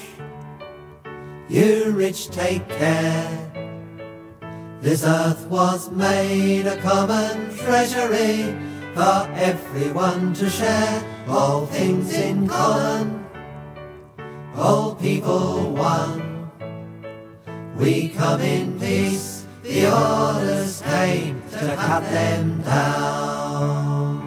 you 1.48 1.90
rich 1.92 2.28
take 2.28 2.68
care. 2.68 3.49
This 4.80 5.04
earth 5.04 5.46
was 5.48 5.90
made 5.90 6.66
a 6.66 6.78
common 6.78 7.54
treasury 7.54 8.56
for 8.94 9.28
everyone 9.34 10.32
to 10.34 10.48
share. 10.48 11.04
All 11.28 11.66
things 11.66 12.14
in 12.14 12.48
common, 12.48 13.26
all 14.56 14.94
people 14.94 15.74
one. 15.74 16.50
We 17.76 18.08
come 18.08 18.40
in 18.40 18.80
peace, 18.80 19.44
the 19.62 19.86
orders 19.86 20.80
came 20.80 21.42
to 21.50 21.76
cut 21.76 22.02
them 22.04 22.62
down. 22.62 24.22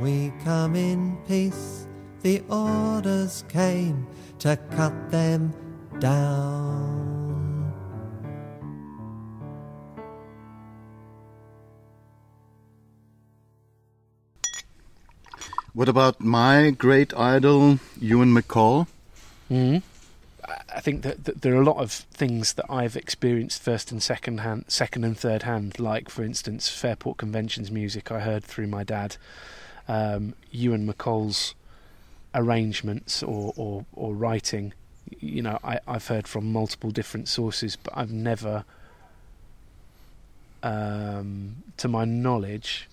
We 0.00 0.32
come 0.44 0.76
in 0.76 1.18
peace, 1.26 1.88
the 2.22 2.44
orders 2.48 3.44
came 3.48 4.06
to 4.38 4.56
cut 4.70 5.10
them 5.10 5.52
down. 5.98 7.17
What 15.78 15.88
about 15.88 16.18
my 16.18 16.70
great 16.70 17.16
idol, 17.16 17.78
Ewan 18.00 18.34
MacColl? 18.34 18.88
Mm. 19.48 19.82
I 20.74 20.80
think 20.80 21.02
that, 21.02 21.22
that 21.22 21.42
there 21.42 21.54
are 21.54 21.62
a 21.62 21.64
lot 21.64 21.76
of 21.76 21.92
things 21.92 22.54
that 22.54 22.64
I've 22.68 22.96
experienced 22.96 23.62
first 23.62 23.92
and 23.92 24.02
second 24.02 24.38
hand, 24.38 24.64
second 24.66 25.04
and 25.04 25.16
third 25.16 25.44
hand. 25.44 25.78
Like, 25.78 26.08
for 26.08 26.24
instance, 26.24 26.68
Fairport 26.68 27.18
Conventions 27.18 27.70
music 27.70 28.10
I 28.10 28.18
heard 28.18 28.42
through 28.42 28.66
my 28.66 28.82
dad. 28.82 29.18
Um, 29.86 30.34
Ewan 30.50 30.84
MacColl's 30.84 31.54
arrangements 32.34 33.22
or, 33.22 33.52
or, 33.56 33.84
or 33.92 34.14
writing, 34.14 34.72
you 35.20 35.42
know, 35.42 35.60
I, 35.62 35.78
I've 35.86 36.08
heard 36.08 36.26
from 36.26 36.50
multiple 36.50 36.90
different 36.90 37.28
sources, 37.28 37.76
but 37.76 37.96
I've 37.96 38.10
never, 38.10 38.64
um, 40.60 41.62
to 41.76 41.86
my 41.86 42.04
knowledge, 42.04 42.87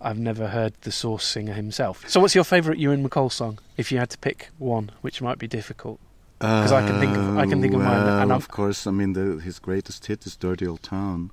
I've 0.00 0.18
never 0.18 0.48
heard 0.48 0.72
the 0.82 0.92
source 0.92 1.24
singer 1.24 1.52
himself. 1.52 2.08
So, 2.08 2.20
what's 2.20 2.34
your 2.34 2.44
favourite 2.44 2.78
Ewan 2.78 3.06
MacColl 3.06 3.30
song? 3.30 3.58
If 3.76 3.92
you 3.92 3.98
had 3.98 4.10
to 4.10 4.18
pick 4.18 4.48
one, 4.58 4.90
which 5.02 5.20
might 5.22 5.38
be 5.38 5.46
difficult. 5.46 5.98
'Cause 6.40 6.72
I 6.72 6.86
can 6.86 6.98
think 7.00 7.14
of- 7.16 7.36
I 7.36 7.44
can 7.46 7.60
think 7.60 7.74
of 7.74 7.80
mine, 7.82 8.06
and 8.22 8.32
of 8.32 8.42
I've- 8.44 8.46
course, 8.50 8.86
I 8.86 8.90
mean, 8.92 9.12
the, 9.12 9.40
his 9.42 9.58
greatest 9.58 10.06
hit 10.06 10.26
is 10.26 10.36
"Dirty 10.36 10.66
Old 10.66 10.82
Town," 10.82 11.30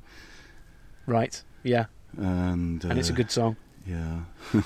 Right? 1.06 1.42
Yeah, 1.64 1.86
and 2.18 2.84
and 2.84 3.00
it's 3.00 3.10
a 3.10 3.14
uh, 3.14 3.16
good 3.16 3.32
song. 3.32 3.56
yeah. 3.86 4.20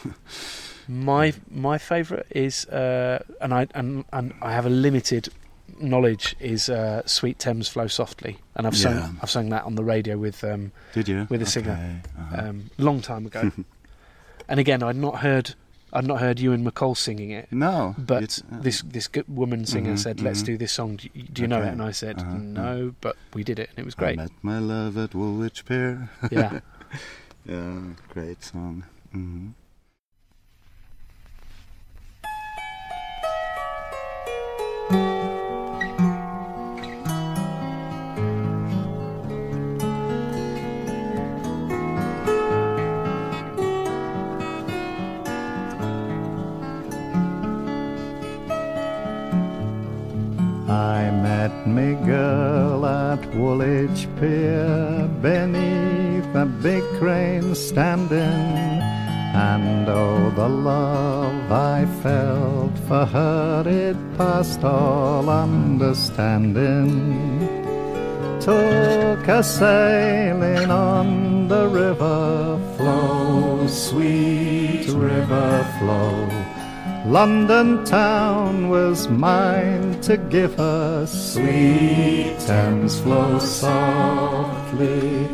My 0.88 1.34
my 1.50 1.78
favourite 1.78 2.26
is, 2.32 2.66
uh, 2.66 3.20
and 3.40 3.54
I 3.54 3.68
and, 3.76 4.04
and 4.12 4.34
I 4.42 4.52
have 4.54 4.66
a 4.66 4.70
limited 4.70 5.30
knowledge 5.80 6.36
is 6.40 6.70
uh, 6.70 7.04
"Sweet 7.06 7.38
Thames 7.40 7.68
Flow 7.68 7.88
Softly," 7.88 8.40
and 8.56 8.66
I've 8.68 8.74
Yeah. 8.76 8.82
sung 9.04 9.18
I've 9.22 9.30
sung 9.30 9.50
that 9.50 9.64
on 9.64 9.76
the 9.76 9.84
radio 9.84 10.18
with 10.18 10.44
um, 10.44 10.72
Did 10.94 11.08
you 11.08 11.28
With 11.30 11.42
a 11.42 11.46
singer. 11.46 11.72
Okay, 11.74 12.02
uh-huh. 12.20 12.50
um 12.50 12.70
long 12.78 13.02
time 13.02 13.26
ago. 13.28 13.52
and 14.52 14.60
again, 14.60 14.84
I'd 14.84 14.96
not 15.08 15.16
heard 15.26 15.56
I'd 15.94 16.06
not 16.08 16.20
heard 16.20 16.40
Ewan 16.40 16.64
MacColl 16.64 16.96
singing 16.96 17.32
it, 17.32 17.48
no, 17.52 17.96
but 17.98 18.40
uh, 18.52 18.62
this 18.62 18.82
this 18.84 19.10
woman 19.28 19.66
singer 19.66 19.96
Mhm, 19.96 20.00
said, 20.00 20.22
"Let's 20.22 20.42
mhm. 20.42 20.46
do 20.46 20.58
this 20.58 20.72
song. 20.72 20.96
Do 20.98 21.10
you, 21.14 21.24
do 21.24 21.42
you 21.42 21.48
know 21.48 21.62
it?" 21.64 21.72
And 21.76 21.82
I 21.82 21.92
said, 21.92 22.20
Uh-huh, 22.20 22.38
"No," 22.38 22.96
but 23.02 23.16
we 23.34 23.44
did 23.44 23.60
it, 23.60 23.70
and 23.72 23.80
it 23.80 23.86
was 23.86 23.96
I 23.98 24.00
great. 24.00 24.18
met 24.18 24.32
my 24.42 24.60
love 24.60 24.98
at 24.98 25.16
Woolwich 25.16 25.66
Pier. 25.66 26.10
yeah. 26.32 26.60
yeah, 27.46 27.80
great 28.14 28.44
song. 28.44 28.84
hmm 29.12 29.50
Woolwich 53.34 54.08
Pier 54.20 55.10
beneath 55.22 56.36
a 56.36 56.46
big 56.46 56.84
crane 57.00 57.56
standing, 57.56 58.18
and 58.18 59.88
oh, 59.88 60.32
the 60.32 60.50
love 60.50 61.52
I 61.52 61.86
felt 62.04 62.78
for 62.88 63.06
her 63.06 63.64
it 63.66 63.96
passed 64.18 64.64
all 64.66 65.30
understanding. 65.30 66.92
Took 68.42 69.28
a 69.28 69.44
sailing 69.44 70.70
on 70.70 71.48
the 71.48 71.68
river 71.68 72.60
flow, 72.76 73.66
sweet 73.68 74.88
river 74.90 75.66
flow. 75.80 76.41
London 77.12 77.84
town 77.84 78.70
was 78.70 79.10
mine 79.10 80.00
to 80.00 80.16
give 80.16 80.56
her 80.56 81.06
sweet 81.06 82.38
Thames 82.40 83.02
flow 83.02 83.38
softly. 83.38 85.28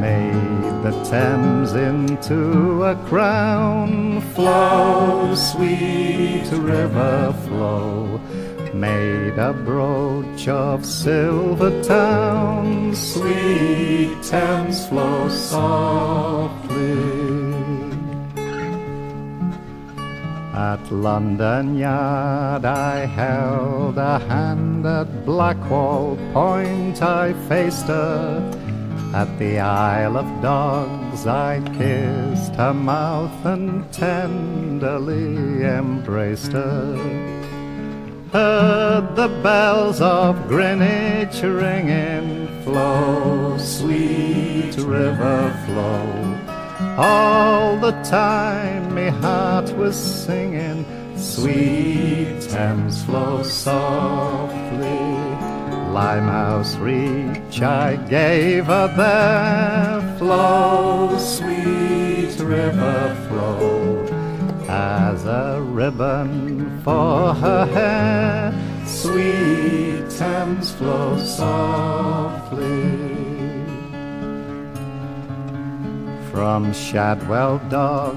Made 0.00 0.82
the 0.82 0.90
Thames 1.08 1.74
into 1.74 2.82
a 2.82 2.96
crown, 3.06 4.20
flow, 4.34 5.32
sweet 5.36 6.42
river 6.50 7.32
flow. 7.46 8.20
Made 8.74 9.38
a 9.38 9.52
brooch 9.52 10.48
of 10.48 10.84
silver 10.84 11.70
town, 11.84 12.96
sweet 12.96 14.20
Thames 14.24 14.88
flow 14.88 15.28
softly. 15.28 17.11
At 20.70 20.92
London 20.92 21.76
Yard 21.76 22.64
I 22.64 23.04
held 23.04 23.98
a 23.98 24.20
hand 24.20 24.86
at 24.86 25.08
Blackwall 25.26 26.16
Point. 26.32 27.02
I 27.02 27.32
faced 27.48 27.88
her. 27.88 28.38
At 29.12 29.36
the 29.40 29.58
Isle 29.58 30.16
of 30.18 30.28
Dogs 30.40 31.26
I 31.26 31.60
kissed 31.78 32.54
her 32.54 32.72
mouth 32.72 33.44
and 33.44 33.92
tenderly 33.92 35.64
embraced 35.64 36.52
her. 36.52 36.94
Heard 38.30 39.16
the 39.16 39.32
bells 39.42 40.00
of 40.00 40.46
Greenwich 40.46 41.42
ringing 41.42 42.46
Flow, 42.62 43.58
sweet 43.58 44.76
river 44.78 45.40
flow 45.66 46.41
all 46.98 47.76
the 47.76 47.92
time 48.02 48.94
me 48.94 49.08
heart 49.08 49.70
was 49.76 49.96
singing, 49.96 50.84
sweet 51.16 52.40
Thames 52.50 53.04
flow 53.04 53.42
softly. 53.42 54.88
Limehouse 55.92 56.76
Reach 56.76 57.60
I 57.60 57.96
gave 58.08 58.66
her 58.66 58.88
there, 58.96 60.18
flow, 60.18 61.18
sweet 61.18 62.38
river 62.38 63.16
flow. 63.28 64.06
As 64.68 65.24
a 65.24 65.60
ribbon 65.60 66.80
for 66.82 67.34
her 67.34 67.66
hair, 67.66 68.86
sweet 68.86 70.08
Thames 70.18 70.72
flow 70.72 71.18
softly. 71.18 73.21
From 76.32 76.72
Shadwell 76.72 77.60
Dock 77.68 78.16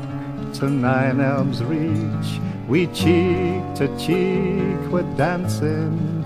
to 0.53 0.69
Nine 0.69 1.19
Elms 1.19 1.61
Reach, 1.61 2.39
we 2.65 2.87
cheek 2.87 3.61
to 3.75 3.93
cheek 3.99 4.89
were 4.89 5.03
dancing. 5.17 6.23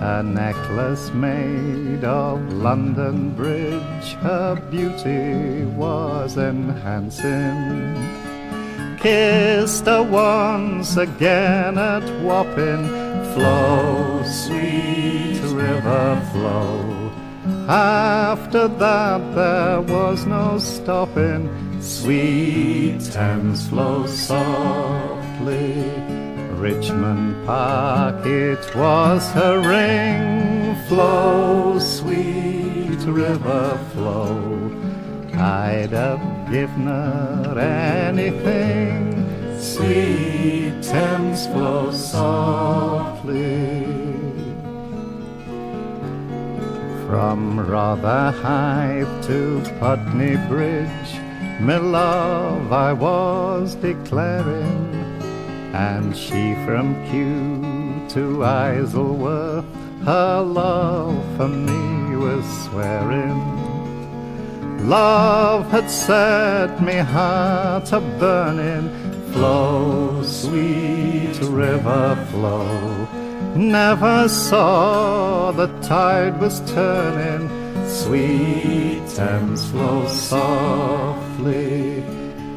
A 0.00 0.22
necklace 0.22 1.10
made 1.10 2.04
of 2.04 2.40
London 2.54 3.34
Bridge, 3.34 4.14
her 4.22 4.56
beauty 4.70 5.66
was 5.76 6.38
enhancing. 6.38 7.94
Kissed 8.98 9.84
her 9.84 10.02
once 10.02 10.96
again 10.96 11.76
at 11.76 12.02
Wapping, 12.22 12.88
flow, 13.34 14.22
sweet 14.24 15.38
river 15.52 16.18
flow. 16.32 16.95
After 17.68 18.68
that 18.68 19.34
there 19.34 19.80
was 19.80 20.24
no 20.24 20.56
stopping, 20.58 21.50
sweet 21.82 23.00
Thames 23.00 23.68
flow 23.68 24.06
softly. 24.06 25.82
Richmond 26.52 27.44
Park, 27.44 28.24
it 28.24 28.72
was 28.76 29.28
her 29.32 29.58
ring, 29.58 30.76
flow, 30.86 31.80
sweet 31.80 33.00
river 33.04 33.76
flow. 33.92 34.70
I'd 35.34 35.90
have 35.90 36.48
given 36.48 36.86
her 36.86 37.58
anything, 37.58 39.58
sweet 39.58 40.80
Thames 40.82 41.48
flow 41.48 41.90
softly. 41.90 44.05
From 47.06 47.60
Rotherhithe 47.60 49.24
to 49.26 49.62
Putney 49.78 50.36
Bridge, 50.48 51.20
my 51.60 51.76
love 51.76 52.72
I 52.72 52.92
was 52.92 53.76
declaring, 53.76 54.92
and 55.72 56.16
she 56.16 56.56
from 56.66 56.96
Kew 57.08 58.08
to 58.08 58.42
Isleworth, 58.42 59.64
her 60.04 60.42
love 60.42 61.24
for 61.36 61.46
me 61.46 62.16
was 62.16 62.44
swearing. 62.64 63.38
Love 64.88 65.70
had 65.70 65.88
set 65.88 66.82
me 66.82 66.96
heart 66.96 67.92
a 67.92 68.00
burning, 68.18 68.90
flow, 69.32 70.24
sweet 70.24 71.38
river 71.40 72.16
flow. 72.32 73.25
Never 73.56 74.28
saw 74.28 75.50
the 75.50 75.68
tide 75.80 76.38
was 76.38 76.60
turning, 76.70 77.48
sweet 77.88 79.00
Thames 79.14 79.70
flow 79.70 80.06
softly. 80.08 82.02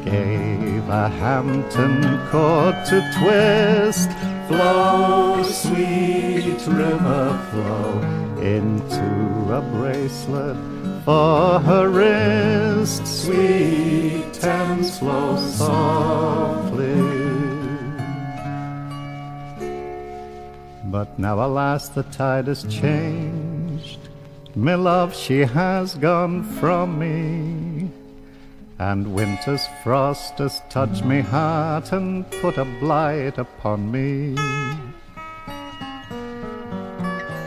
Gave 0.04 0.86
a 0.90 1.08
Hampton 1.08 2.02
court 2.28 2.74
to 2.88 3.00
twist, 3.18 4.10
Flow, 4.46 5.42
sweet 5.42 6.60
river, 6.66 7.38
flow 7.50 8.00
into 8.42 9.54
a 9.54 9.62
bracelet 9.72 10.56
for 11.06 11.60
her 11.60 11.88
wrist. 11.88 13.06
Sweet 13.06 14.34
Thames, 14.34 14.98
flow 14.98 15.36
softly. 15.38 17.19
But 20.90 21.20
now, 21.20 21.36
alas, 21.46 21.88
the 21.88 22.02
tide 22.02 22.48
has 22.48 22.64
changed. 22.64 24.00
My 24.56 24.74
love, 24.74 25.14
she 25.14 25.40
has 25.40 25.94
gone 25.94 26.42
from 26.58 26.98
me. 26.98 27.88
And 28.80 29.14
winter's 29.14 29.68
frost 29.84 30.38
has 30.38 30.60
touched 30.68 31.04
me 31.04 31.20
heart 31.20 31.92
and 31.92 32.28
put 32.42 32.58
a 32.58 32.64
blight 32.80 33.38
upon 33.38 33.92
me. 33.92 34.34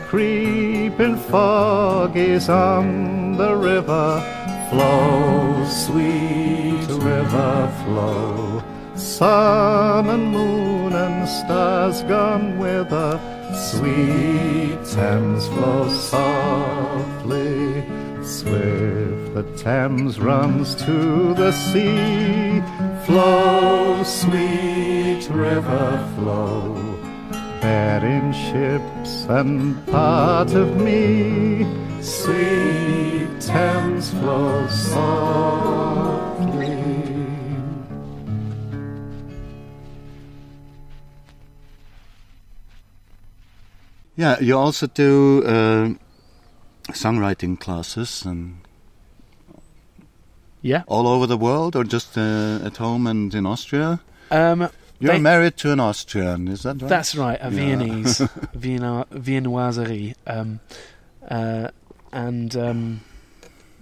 Creeping 0.08 1.18
fog 1.18 2.16
is 2.16 2.48
on 2.48 3.36
the 3.36 3.54
river, 3.54 4.22
flow, 4.70 5.66
sweet 5.66 6.88
river, 6.88 7.70
flow. 7.84 8.62
Sun 8.96 10.08
and 10.08 10.28
moon 10.32 10.92
and 10.92 11.28
stars 11.28 12.02
gone 12.04 12.58
with 12.58 12.88
her, 12.90 13.33
sweet 13.54 14.78
Thames 14.84 15.48
flow 15.48 15.88
softly. 15.88 17.84
Swift 18.22 19.34
the 19.34 19.42
Thames 19.56 20.20
runs 20.20 20.74
to 20.76 21.34
the 21.34 21.50
sea. 21.50 22.62
Flow, 23.04 24.02
sweet 24.04 25.28
river, 25.30 26.08
flow. 26.16 26.76
Bearing 27.60 28.32
ships 28.32 29.26
and 29.28 29.84
part 29.88 30.52
of 30.52 30.76
me. 30.76 31.66
Sweet 32.00 33.40
Thames 33.40 34.10
flow 34.10 34.68
softly. 34.68 36.13
Yeah, 44.16 44.38
you 44.40 44.56
also 44.58 44.86
do 44.86 45.42
uh, 45.44 45.94
songwriting 46.92 47.58
classes 47.58 48.24
and 48.24 48.56
Yeah. 50.62 50.82
all 50.86 51.06
over 51.06 51.26
the 51.26 51.36
world, 51.36 51.76
or 51.76 51.84
just 51.84 52.16
uh, 52.16 52.60
at 52.64 52.76
home 52.78 53.06
and 53.06 53.34
in 53.34 53.46
Austria. 53.46 54.00
Um, 54.30 54.68
You're 55.00 55.14
They- 55.14 55.20
married 55.20 55.56
to 55.58 55.72
an 55.72 55.80
Austrian, 55.80 56.48
is 56.48 56.62
that 56.62 56.80
right? 56.80 56.88
That's 56.88 57.14
right, 57.16 57.38
a 57.42 57.50
Yeah. 57.50 57.76
Viennese, 57.76 58.18
Vienna, 58.54 59.04
Viennoiserie, 59.12 60.14
um, 60.26 60.60
uh, 61.28 61.68
and 62.12 62.56
um, 62.56 63.00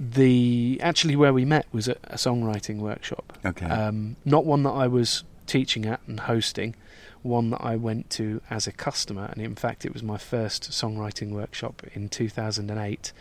the 0.01 0.81
actually 0.83 1.15
where 1.15 1.33
we 1.35 1.45
met 1.45 1.67
was 1.73 1.89
at 1.89 1.99
a 2.05 2.17
songwriting 2.17 2.79
workshop. 2.79 3.33
Okay. 3.45 3.67
Um, 3.67 4.17
not 4.25 4.47
one 4.47 4.63
that 4.63 4.71
I 4.73 4.87
was 4.89 5.23
teaching 5.53 5.85
at 5.85 6.01
and 6.07 6.21
hosting, 6.21 6.75
one 7.21 7.51
that 7.51 7.61
I 7.61 7.77
went 7.77 8.09
to 8.13 8.41
as 8.49 8.67
a 8.67 8.73
customer, 8.73 9.29
and 9.31 9.43
in 9.43 9.55
fact, 9.55 9.85
it 9.85 9.93
was 9.93 10.03
my 10.03 10.17
first 10.17 10.71
songwriting 10.71 11.33
workshop 11.33 11.83
in 11.93 12.09
2008. 12.09 13.13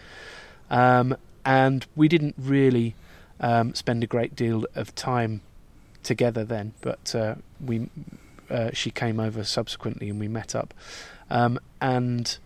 Um, 0.70 1.18
and 1.44 1.86
we 1.94 2.08
didn't 2.08 2.36
really 2.38 2.96
um, 3.42 3.76
spend 3.76 4.02
a 4.02 4.08
great 4.08 4.34
deal 4.34 4.66
of 4.76 4.96
time 4.96 5.42
together 6.04 6.46
then, 6.46 6.72
but 6.80 7.14
uh, 7.14 7.36
we 7.60 7.90
uh, 8.50 8.70
she 8.72 8.92
came 8.92 9.20
over 9.20 9.44
subsequently 9.44 10.10
and 10.10 10.18
we 10.18 10.30
met 10.30 10.56
up. 10.56 10.74
Um, 11.30 11.60
and 11.82 12.38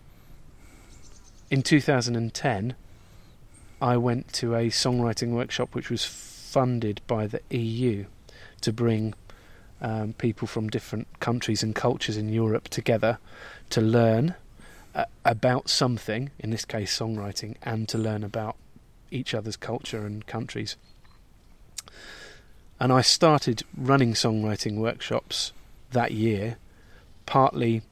in 1.48 1.62
2010, 1.62 2.74
I 3.80 3.96
went 3.96 4.32
to 4.34 4.56
a 4.56 4.66
songwriting 4.66 5.30
workshop 5.30 5.76
which 5.76 5.90
was 5.90 6.04
funded 6.04 7.02
by 7.06 7.28
the 7.28 7.40
EU 7.50 8.06
to 8.62 8.72
bring 8.72 9.14
um, 9.80 10.14
people 10.14 10.48
from 10.48 10.68
different 10.68 11.06
countries 11.20 11.62
and 11.62 11.74
cultures 11.74 12.16
in 12.16 12.28
Europe 12.28 12.68
together 12.68 13.18
to 13.70 13.80
learn 13.80 14.34
uh, 14.94 15.04
about 15.24 15.68
something, 15.68 16.30
in 16.38 16.50
this 16.50 16.64
case 16.64 16.96
songwriting, 16.96 17.56
and 17.62 17.88
to 17.88 17.98
learn 17.98 18.24
about 18.24 18.56
each 19.10 19.34
other's 19.34 19.56
culture 19.56 20.06
and 20.06 20.26
countries. 20.26 20.76
And 22.78 22.92
I 22.92 23.02
started 23.02 23.62
running 23.76 24.14
songwriting 24.14 24.76
workshops 24.76 25.52
that 25.92 26.12
year, 26.12 26.56
partly 27.24 27.82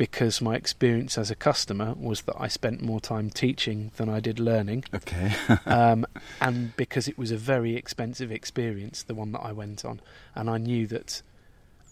because 0.00 0.40
my 0.40 0.54
experience 0.54 1.18
as 1.18 1.30
a 1.30 1.34
customer 1.34 1.92
was 1.92 2.22
that 2.22 2.34
I 2.38 2.48
spent 2.48 2.80
more 2.80 3.00
time 3.00 3.28
teaching 3.28 3.90
than 3.98 4.08
I 4.08 4.18
did 4.18 4.40
learning, 4.40 4.86
okay. 4.94 5.34
um, 5.66 6.06
and 6.40 6.74
because 6.74 7.06
it 7.06 7.18
was 7.18 7.30
a 7.30 7.36
very 7.36 7.76
expensive 7.76 8.32
experience, 8.32 9.02
the 9.02 9.14
one 9.14 9.32
that 9.32 9.40
I 9.40 9.52
went 9.52 9.84
on, 9.84 10.00
and 10.34 10.48
I 10.48 10.56
knew 10.56 10.86
that 10.86 11.20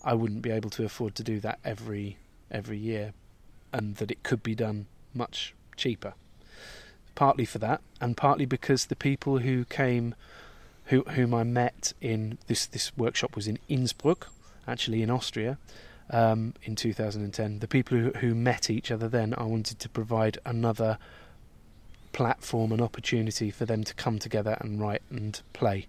I 0.03 0.15
wouldn't 0.15 0.41
be 0.41 0.51
able 0.51 0.71
to 0.71 0.87
afford 0.87 1.17
to 1.17 1.23
do 1.23 1.39
that 1.41 1.59
every 1.67 2.17
every 2.51 2.79
year, 2.79 3.13
and 3.75 3.97
that 3.97 4.11
it 4.11 4.23
could 4.23 4.43
be 4.43 4.55
done 4.55 4.87
much 5.13 5.55
cheaper. 5.77 6.15
Partly 7.15 7.45
for 7.45 7.59
that, 7.59 7.83
and 8.01 8.17
partly 8.17 8.47
because 8.47 8.87
the 8.87 8.97
people 8.97 9.41
who 9.41 9.67
came, 9.67 10.15
who 10.87 11.03
whom 11.03 11.35
I 11.35 11.43
met 11.43 11.93
in 12.01 12.39
this 12.47 12.65
this 12.65 12.91
workshop 12.97 13.37
was 13.37 13.47
in 13.47 13.59
Innsbruck, 13.69 14.29
actually 14.67 15.03
in 15.03 15.11
Austria, 15.11 15.59
um, 16.11 16.55
in 16.63 16.77
2010. 16.77 17.59
The 17.59 17.69
people 17.69 17.99
who, 17.99 18.11
who 18.11 18.35
met 18.35 18.71
each 18.71 18.91
other 18.91 19.09
then, 19.09 19.35
I 19.37 19.45
wanted 19.45 19.79
to 19.81 19.89
provide 19.89 20.39
another 20.45 20.99
platform 22.13 22.73
and 22.73 22.81
opportunity 22.81 23.51
for 23.51 23.65
them 23.65 23.85
to 23.85 23.95
come 23.95 24.19
together 24.19 24.57
and 24.61 24.81
write 24.81 25.03
and 25.11 25.41
play. 25.53 25.87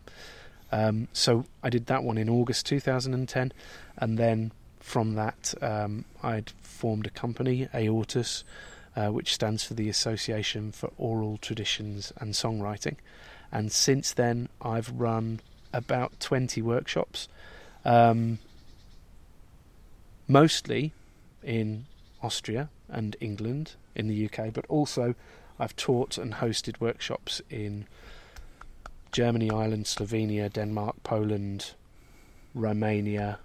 Um, 0.71 1.07
so 1.13 1.45
I 1.63 1.69
did 1.69 1.87
that 1.87 2.03
one 2.03 2.17
in 2.17 2.29
August 2.29 2.65
2010, 2.67 3.51
and 3.97 4.17
then 4.17 4.51
from 4.79 5.15
that 5.15 5.53
um, 5.61 6.05
I'd 6.21 6.51
formed 6.61 7.07
a 7.07 7.09
company, 7.09 7.67
Aortus, 7.73 8.43
uh, 8.95 9.07
which 9.07 9.33
stands 9.33 9.63
for 9.63 9.73
the 9.73 9.89
Association 9.89 10.71
for 10.71 10.91
Oral 10.97 11.37
Traditions 11.37 12.11
and 12.17 12.33
Songwriting. 12.33 12.97
And 13.51 13.71
since 13.71 14.13
then, 14.13 14.49
I've 14.61 14.91
run 14.91 15.39
about 15.73 16.19
20 16.19 16.61
workshops, 16.61 17.27
um, 17.85 18.39
mostly 20.29 20.93
in 21.43 21.87
Austria 22.21 22.69
and 22.87 23.17
England, 23.19 23.75
in 23.95 24.07
the 24.07 24.25
UK, 24.25 24.53
but 24.53 24.65
also 24.67 25.15
I've 25.59 25.75
taught 25.75 26.17
and 26.17 26.35
hosted 26.35 26.79
workshops 26.79 27.41
in 27.49 27.85
Germany, 29.11 29.49
Ireland, 29.49 29.85
Slovenia, 29.85 30.51
Denmark, 30.51 31.03
Poland, 31.03 31.71
Romania, 32.53 33.39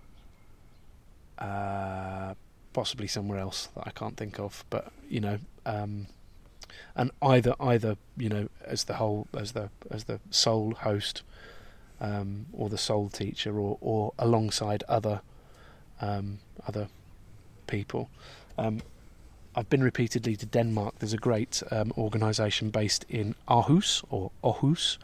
uh, 1.38 2.34
possibly 2.72 3.06
somewhere 3.06 3.38
else 3.38 3.68
that 3.74 3.86
I 3.86 3.90
can't 3.90 4.16
think 4.16 4.38
of. 4.38 4.64
But 4.70 4.92
you 5.08 5.20
know, 5.20 5.38
um, 5.64 6.06
and 6.94 7.10
either 7.22 7.54
either 7.58 7.96
you 8.16 8.28
know 8.28 8.48
as 8.64 8.84
the 8.84 8.94
whole 8.94 9.26
as 9.34 9.52
the 9.52 9.70
as 9.90 10.04
the 10.04 10.20
sole 10.30 10.74
host 10.74 11.22
um, 12.00 12.46
or 12.52 12.68
the 12.68 12.78
sole 12.78 13.08
teacher 13.08 13.58
or 13.58 13.78
or 13.80 14.12
alongside 14.18 14.84
other 14.88 15.22
um, 16.00 16.38
other 16.66 16.88
people. 17.66 18.08
Um, 18.58 18.80
I've 19.56 19.70
been 19.70 19.82
repeatedly 19.84 20.36
to 20.36 20.46
Denmark. 20.46 20.96
There's 20.98 21.12
a 21.12 21.18
great 21.18 21.62
um, 21.70 21.92
organisation 21.96 22.70
based 22.70 23.04
in 23.08 23.34
Aarhus 23.48 24.04
or 24.10 24.32
Aarhus, 24.42 24.98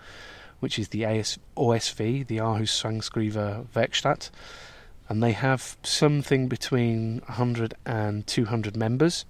which 0.59 0.79
is 0.79 0.89
the 0.89 1.05
AS- 1.05 1.39
OSV, 1.57 2.27
the 2.27 2.39
Aarhus 2.39 2.71
Sangskriver 2.71 3.67
Werkstatt, 3.75 4.31
and 5.09 5.23
they 5.23 5.33
have 5.33 5.77
something 5.83 6.49
between 6.49 7.21
100 7.27 7.75
and 7.87 8.27
200 8.27 8.77
members. 8.77 9.25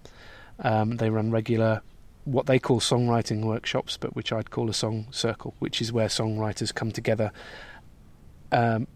Um, 0.58 0.96
they 0.96 1.11
run 1.11 1.30
regular, 1.30 1.82
what 2.24 2.46
they 2.46 2.58
call 2.58 2.80
songwriting 2.80 3.44
workshops, 3.44 3.96
but 3.96 4.16
which 4.16 4.32
I'd 4.32 4.50
call 4.50 4.70
a 4.70 4.74
song 4.74 5.06
circle, 5.11 5.54
which 5.58 5.80
is 5.82 5.92
where 5.92 6.08
songwriters 6.08 6.74
come 6.74 6.92
together, 6.92 7.30
um, 8.52 8.86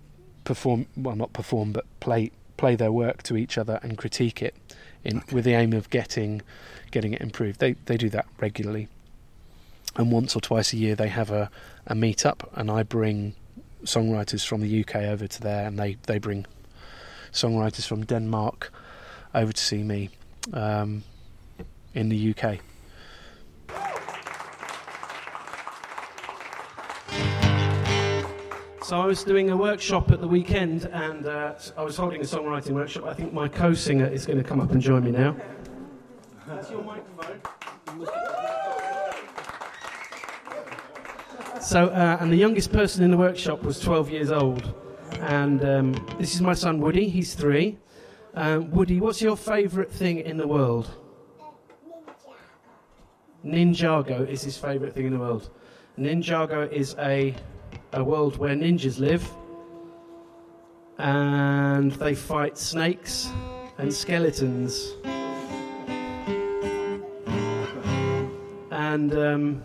perform 0.45 0.87
well, 0.97 1.17
not 1.17 1.33
perform, 1.33 1.73
but 1.73 1.85
play 2.01 2.31
play 2.57 2.77
their 2.77 2.93
work 2.93 3.23
to 3.25 3.37
each 3.37 3.59
other 3.59 3.79
and 3.83 3.99
critique 3.99 4.43
it, 4.43 4.55
in 5.03 5.23
with 5.31 5.45
the 5.45 5.55
aim 5.55 5.73
of 5.73 5.91
getting 5.91 6.43
getting 6.91 7.13
it 7.13 7.21
improved. 7.21 7.61
They 7.61 7.73
they 7.87 7.97
do 7.97 8.09
that 8.11 8.27
regularly, 8.41 8.89
and 9.97 10.11
once 10.11 10.35
or 10.37 10.41
twice 10.41 10.73
a 10.73 10.77
year 10.77 10.95
they 10.95 11.09
have 11.09 11.31
a 11.31 11.51
a 11.87 11.95
meet 11.95 12.25
up, 12.25 12.51
and 12.55 12.71
I 12.71 12.83
bring 12.83 13.35
songwriters 13.85 14.47
from 14.47 14.61
the 14.61 14.81
UK 14.81 14.97
over 14.97 15.27
to 15.27 15.41
there, 15.41 15.67
and 15.67 15.79
they 15.79 15.97
they 16.07 16.19
bring 16.19 16.47
songwriters 17.33 17.87
from 17.87 18.05
Denmark 18.05 18.73
over 19.35 19.53
to 19.53 19.61
see 19.61 19.83
me 19.83 20.11
um, 20.53 21.03
in 21.93 22.09
the 22.09 22.35
UK. 22.35 22.61
So 28.85 29.01
I 29.01 29.07
was 29.07 29.25
doing 29.25 29.49
a 29.49 29.57
workshop 29.57 30.11
at 30.11 30.21
the 30.21 30.29
weekend, 30.29 30.91
and 30.93 31.27
uh, 31.27 31.55
I 31.75 31.83
was 31.83 31.97
holding 31.97 32.21
a 32.21 32.25
songwriting 32.25 32.73
workshop. 32.73 33.05
I 33.07 33.15
think 33.15 33.33
my 33.33 33.49
co-singer 33.49 34.07
is 34.07 34.27
going 34.27 34.37
to 34.37 34.45
come 34.45 34.61
up 34.61 34.73
and 34.73 34.81
join 34.83 35.05
me 35.05 35.11
now. 35.11 35.35
That's 36.47 36.71
your 36.71 36.85
microphone. 36.85 37.41
So, 41.63 41.87
uh, 41.87 42.19
and 42.21 42.31
the 42.31 42.37
youngest 42.37 42.75
person 42.75 43.03
in 43.03 43.11
the 43.11 43.17
workshop 43.17 43.63
was 43.63 43.81
12 43.81 44.11
years 44.11 44.31
old, 44.31 44.75
and 45.21 45.65
um, 45.65 46.07
this 46.19 46.35
is 46.35 46.43
my 46.43 46.53
son 46.53 46.79
Woody. 46.79 47.09
He's 47.09 47.33
three. 47.33 47.79
Um, 48.35 48.71
Woody, 48.71 49.01
what's 49.01 49.23
your 49.23 49.39
favourite 49.39 49.91
thing 49.91 50.19
in 50.19 50.37
the 50.37 50.47
world? 50.47 50.91
Ninjago 53.43 54.29
is 54.29 54.43
his 54.43 54.59
favourite 54.59 54.93
thing 54.93 55.07
in 55.07 55.15
the 55.15 55.21
world. 55.21 55.49
Ninjago 55.99 56.71
is 56.71 56.95
a 56.99 57.35
a 57.95 58.03
world 58.03 58.37
where 58.39 58.55
ninjas 58.57 58.99
live 58.99 59.29
and 60.99 61.93
they 61.93 62.15
fight 62.15 62.59
snakes 62.59 63.31
and 63.79 63.93
skeletons. 63.93 64.95
And 68.71 69.15
um, 69.15 69.63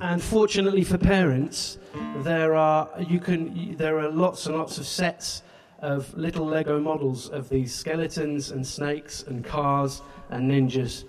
and 0.00 0.22
fortunately 0.22 0.84
for 0.84 0.98
parents, 0.98 1.78
there 2.18 2.54
are 2.54 2.88
you 3.08 3.20
can 3.20 3.76
there 3.76 3.98
are 3.98 4.10
lots 4.10 4.46
and 4.46 4.56
lots 4.56 4.78
of 4.78 4.86
sets 4.86 5.42
of 5.80 6.16
little 6.16 6.46
Lego 6.46 6.80
models 6.80 7.28
of 7.28 7.48
these 7.48 7.74
skeletons 7.74 8.50
and 8.50 8.66
snakes 8.66 9.24
and 9.24 9.44
cars 9.44 10.00
and 10.30 10.50
ninjas, 10.50 11.04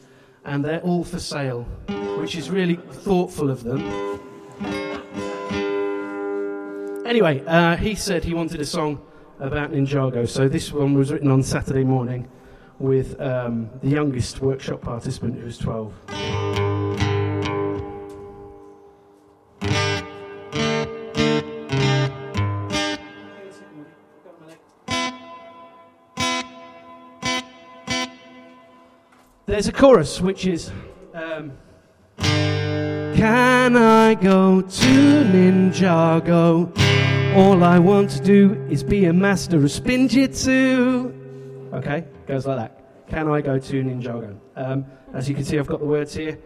and 0.46 0.64
they're 0.64 0.82
all 0.82 1.04
for 1.04 1.20
sale, 1.20 1.64
which 2.18 2.36
is 2.36 2.50
really 2.50 2.76
thoughtful 2.76 3.50
of 3.50 3.64
them. 3.64 4.33
Anyway, 7.06 7.43
uh, 7.45 7.76
he 7.76 7.95
said 7.95 8.24
he 8.24 8.34
wanted 8.34 8.60
a 8.60 8.66
song 8.66 8.99
about 9.39 9.72
Ninjago, 9.72 10.28
so 10.28 10.47
this 10.47 10.72
one 10.72 10.93
was 10.93 11.12
written 11.12 11.30
on 11.30 11.43
Saturday 11.43 11.84
morning 11.84 12.28
with 12.80 13.20
um, 13.22 13.70
the 13.82 13.89
youngest 13.89 14.41
workshop 14.41 14.82
participant, 14.82 15.38
who 15.38 15.45
was 15.45 15.58
12. 15.58 15.93
There's 29.45 29.68
a 29.68 29.72
chorus 29.72 30.20
which 30.20 30.47
is. 30.47 30.72
Um, 31.14 31.51
Can 33.16 33.78
I 33.78 34.16
go 34.16 34.61
to 34.61 34.68
Ninjago? 34.68 36.76
All 37.36 37.64
I 37.64 37.80
want 37.80 38.09
to 38.11 38.22
do 38.22 38.53
is 38.70 38.84
be 38.84 39.05
a 39.05 39.14
master 39.14 39.57
of 39.57 39.64
spinjitzu. 39.64 41.74
Okay, 41.74 42.05
goes 42.28 42.47
like 42.47 42.57
that. 42.57 43.07
Can 43.07 43.28
I 43.28 43.41
go 43.41 43.59
to 43.59 43.84
Ninjago? 43.84 44.38
Um, 44.55 44.86
as 45.14 45.30
you 45.30 45.36
can 45.36 45.43
see, 45.43 45.59
I've 45.59 45.68
got 45.68 45.80
the 45.80 45.86
words 45.86 46.16
here. 46.16 46.39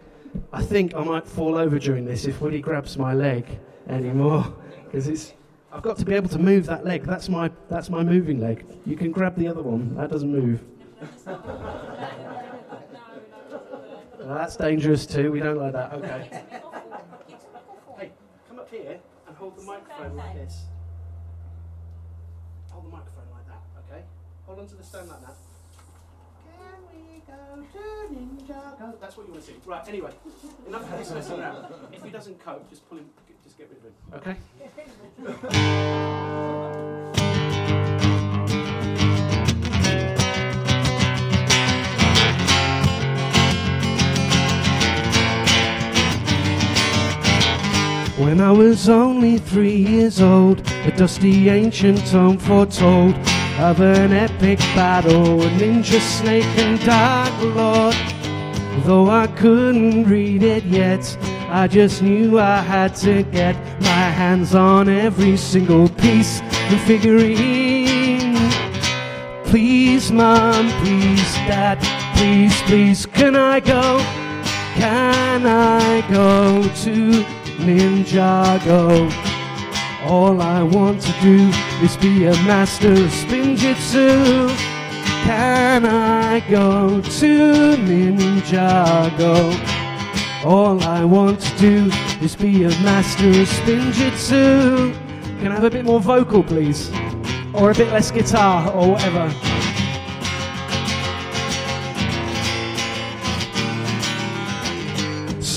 I 0.52 0.62
think 0.62 0.94
I 0.94 1.02
might 1.02 1.26
fall 1.26 1.56
over 1.56 1.78
during 1.78 2.04
this 2.04 2.26
if 2.26 2.40
Woody 2.40 2.60
grabs 2.60 2.98
my 2.98 3.14
leg 3.14 3.46
anymore, 3.88 4.54
because 4.84 5.08
it's. 5.08 5.32
I've 5.72 5.82
got 5.82 5.96
to 5.98 6.04
be 6.04 6.14
able 6.14 6.28
to 6.30 6.38
move 6.38 6.66
that 6.66 6.84
leg. 6.84 7.04
That's 7.04 7.28
my 7.28 7.50
that's 7.68 7.88
my 7.88 8.02
moving 8.02 8.40
leg. 8.40 8.66
You 8.84 8.96
can 8.96 9.10
grab 9.10 9.36
the 9.36 9.48
other 9.48 9.62
one. 9.62 9.94
That 9.96 10.10
doesn't 10.10 10.30
move. 10.30 10.62
Well, 14.28 14.36
that's 14.36 14.56
dangerous 14.56 15.06
too. 15.06 15.32
We 15.32 15.40
don't 15.40 15.56
like 15.56 15.72
that. 15.72 15.90
Okay. 15.94 16.28
Hey, 17.96 18.10
come 18.46 18.58
up 18.58 18.68
here 18.70 18.98
and 19.26 19.36
hold 19.38 19.56
the 19.56 19.62
microphone 19.62 20.16
like 20.18 20.34
this. 20.34 20.64
Hold 22.68 22.84
the 22.84 22.90
microphone 22.90 23.24
like 23.32 23.46
that, 23.46 23.62
okay? 23.88 24.04
Hold 24.44 24.58
on 24.58 24.66
to 24.66 24.74
the 24.74 24.84
stone 24.84 25.08
like 25.08 25.22
that. 25.22 25.34
Can 26.44 26.76
we 26.92 27.22
go 27.26 27.64
to 27.72 28.14
Ninjago? 28.14 29.00
That's 29.00 29.16
what 29.16 29.26
you 29.26 29.32
want 29.32 29.44
to 29.46 29.50
see. 29.50 29.56
Right, 29.64 29.88
anyway, 29.88 30.10
enough 30.66 30.92
of 30.92 30.98
this 30.98 31.10
messing 31.10 31.40
around. 31.40 31.72
If 31.90 32.04
he 32.04 32.10
doesn't 32.10 32.38
cope, 32.44 32.68
just 32.68 32.86
pull 32.86 32.98
him, 32.98 33.08
just 33.42 33.56
get 33.56 33.70
rid 33.70 33.78
of 33.78 33.84
him. 33.86 34.36
Okay? 35.24 36.92
When 48.28 48.42
I 48.42 48.52
was 48.52 48.90
only 48.90 49.38
three 49.38 49.74
years 49.74 50.20
old, 50.20 50.60
a 50.84 50.94
dusty 50.94 51.48
ancient 51.48 52.06
tome 52.08 52.36
foretold 52.36 53.14
of 53.58 53.80
an 53.80 54.12
epic 54.12 54.58
battle, 54.76 55.40
a 55.42 55.48
ninja 55.52 55.98
snake 55.98 56.44
and 56.58 56.78
dark 56.84 57.32
lord. 57.56 57.96
Though 58.84 59.08
I 59.08 59.28
couldn't 59.28 60.04
read 60.04 60.42
it 60.42 60.62
yet, 60.64 61.16
I 61.48 61.68
just 61.68 62.02
knew 62.02 62.38
I 62.38 62.58
had 62.58 62.94
to 62.96 63.22
get 63.22 63.56
my 63.80 64.10
hands 64.20 64.54
on 64.54 64.90
every 64.90 65.38
single 65.38 65.88
piece 65.88 66.42
and 66.42 66.78
figurine. 66.82 68.36
Please, 69.44 70.12
mom, 70.12 70.68
please, 70.82 71.34
dad, 71.48 71.78
please, 72.18 72.60
please, 72.66 73.06
can 73.06 73.34
I 73.34 73.60
go? 73.60 73.98
Can 74.74 75.46
I 75.46 76.06
go 76.10 76.62
to 76.84 77.47
Ninjago? 77.58 79.10
All 80.06 80.40
I 80.40 80.62
want 80.62 81.02
to 81.02 81.12
do 81.20 81.50
is 81.82 81.96
be 81.96 82.26
a 82.26 82.32
master 82.44 82.92
of 82.92 83.10
spinjitzu. 83.10 84.48
Can 85.24 85.84
I 85.84 86.40
go 86.48 87.00
to 87.00 87.76
Ninjago? 87.76 89.52
All 90.44 90.80
I 90.84 91.04
want 91.04 91.40
to 91.40 91.58
do 91.58 91.90
is 92.22 92.36
be 92.36 92.62
a 92.62 92.70
master 92.80 93.28
of 93.28 93.48
spinjitzu. 93.48 94.94
Can 95.40 95.52
I 95.52 95.54
have 95.56 95.64
a 95.64 95.70
bit 95.70 95.84
more 95.84 96.00
vocal, 96.00 96.44
please? 96.44 96.90
Or 97.54 97.72
a 97.72 97.74
bit 97.74 97.92
less 97.92 98.10
guitar, 98.12 98.72
or 98.72 98.92
whatever. 98.92 99.47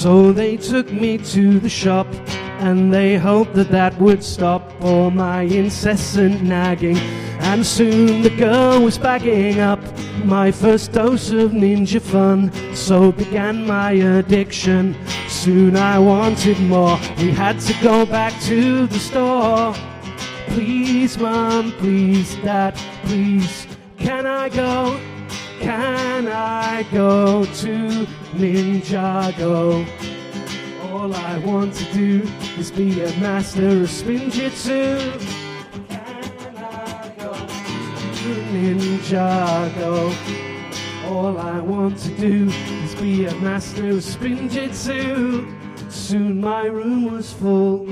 So 0.01 0.31
they 0.31 0.57
took 0.57 0.91
me 0.91 1.19
to 1.19 1.59
the 1.59 1.69
shop 1.69 2.07
and 2.59 2.91
they 2.91 3.19
hoped 3.19 3.53
that 3.53 3.69
that 3.69 3.95
would 3.99 4.23
stop 4.23 4.63
all 4.81 5.11
my 5.11 5.41
incessant 5.43 6.41
nagging. 6.41 6.97
And 7.51 7.63
soon 7.63 8.23
the 8.23 8.31
girl 8.31 8.81
was 8.81 8.97
bagging 8.97 9.59
up 9.59 9.79
my 10.25 10.49
first 10.49 10.91
dose 10.93 11.29
of 11.29 11.51
ninja 11.51 12.01
fun. 12.01 12.51
So 12.73 13.11
began 13.11 13.67
my 13.67 13.91
addiction. 13.91 14.97
Soon 15.27 15.77
I 15.77 15.99
wanted 15.99 16.59
more. 16.61 16.97
We 17.19 17.29
had 17.29 17.59
to 17.59 17.73
go 17.83 18.03
back 18.03 18.33
to 18.45 18.87
the 18.87 18.97
store. 18.97 19.75
Please, 20.47 21.19
mom, 21.19 21.73
please, 21.73 22.37
dad, 22.37 22.73
please, 23.03 23.67
can 23.99 24.25
I 24.25 24.49
go? 24.49 24.99
Can 25.61 26.27
I 26.27 26.83
go 26.91 27.45
to 27.45 28.07
Ninjago? 28.33 29.85
All 30.91 31.13
I 31.13 31.37
want 31.37 31.75
to 31.75 31.93
do 31.93 32.27
is 32.57 32.71
be 32.71 33.03
a 33.03 33.15
master 33.19 33.67
of 33.67 33.89
spinjitzu. 33.89 34.97
Can 35.87 36.57
I 36.57 37.13
go 37.19 37.33
to 37.33 38.29
Ninjago? 38.51 40.15
All 41.05 41.37
I 41.37 41.59
want 41.59 41.97
to 41.99 42.09
do 42.17 42.49
is 42.83 42.95
be 42.95 43.25
a 43.25 43.35
master 43.35 43.89
of 43.89 43.97
spinjitzu. 43.97 45.45
Soon 45.91 46.41
my 46.41 46.65
room 46.65 47.11
was 47.11 47.31
full, 47.31 47.85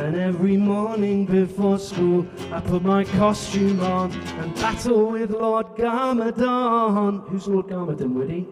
and 0.00 0.16
every 0.16 0.56
morning 0.56 1.26
before 1.26 1.78
school, 1.78 2.26
I 2.50 2.60
put 2.60 2.82
my 2.82 3.04
costume 3.04 3.80
on 3.80 4.12
and 4.12 4.54
battle 4.54 5.10
with 5.10 5.30
Lord 5.30 5.66
Garmadon. 5.76 7.28
Who's 7.28 7.46
Lord 7.46 7.66
Garmadon, 7.66 8.14
Woody? 8.14 8.46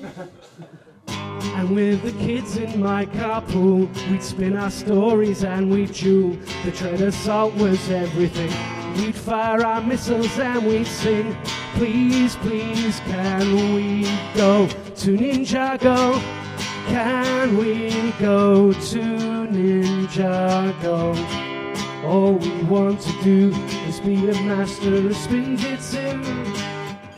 And 1.56 1.74
with 1.74 2.02
the 2.02 2.12
kids 2.24 2.56
in 2.56 2.80
my 2.80 3.04
carpool, 3.04 3.86
we'd 4.10 4.22
spin 4.22 4.56
our 4.56 4.70
stories 4.70 5.44
and 5.44 5.70
we'd 5.70 5.92
chew. 5.92 6.38
The 6.64 6.70
tread 6.70 7.02
assault 7.02 7.52
was 7.56 7.90
everything. 7.90 8.50
We'd 8.94 9.14
fire 9.14 9.62
our 9.62 9.82
missiles 9.82 10.38
and 10.38 10.64
we'd 10.66 10.86
sing. 10.86 11.36
Please, 11.74 12.36
please, 12.36 13.00
can 13.00 13.74
we 13.74 14.04
go 14.34 14.68
to 14.68 15.16
Ninjago? 15.18 16.39
Can 16.90 17.56
we 17.56 18.12
go 18.18 18.72
to 18.72 19.00
Ninjago? 19.54 21.14
All 22.04 22.32
we 22.32 22.62
want 22.64 23.00
to 23.02 23.12
do 23.22 23.52
is 23.86 24.00
be 24.00 24.28
a 24.28 24.34
master 24.42 24.96
of 24.96 25.12
spinjitzu. 25.12 26.20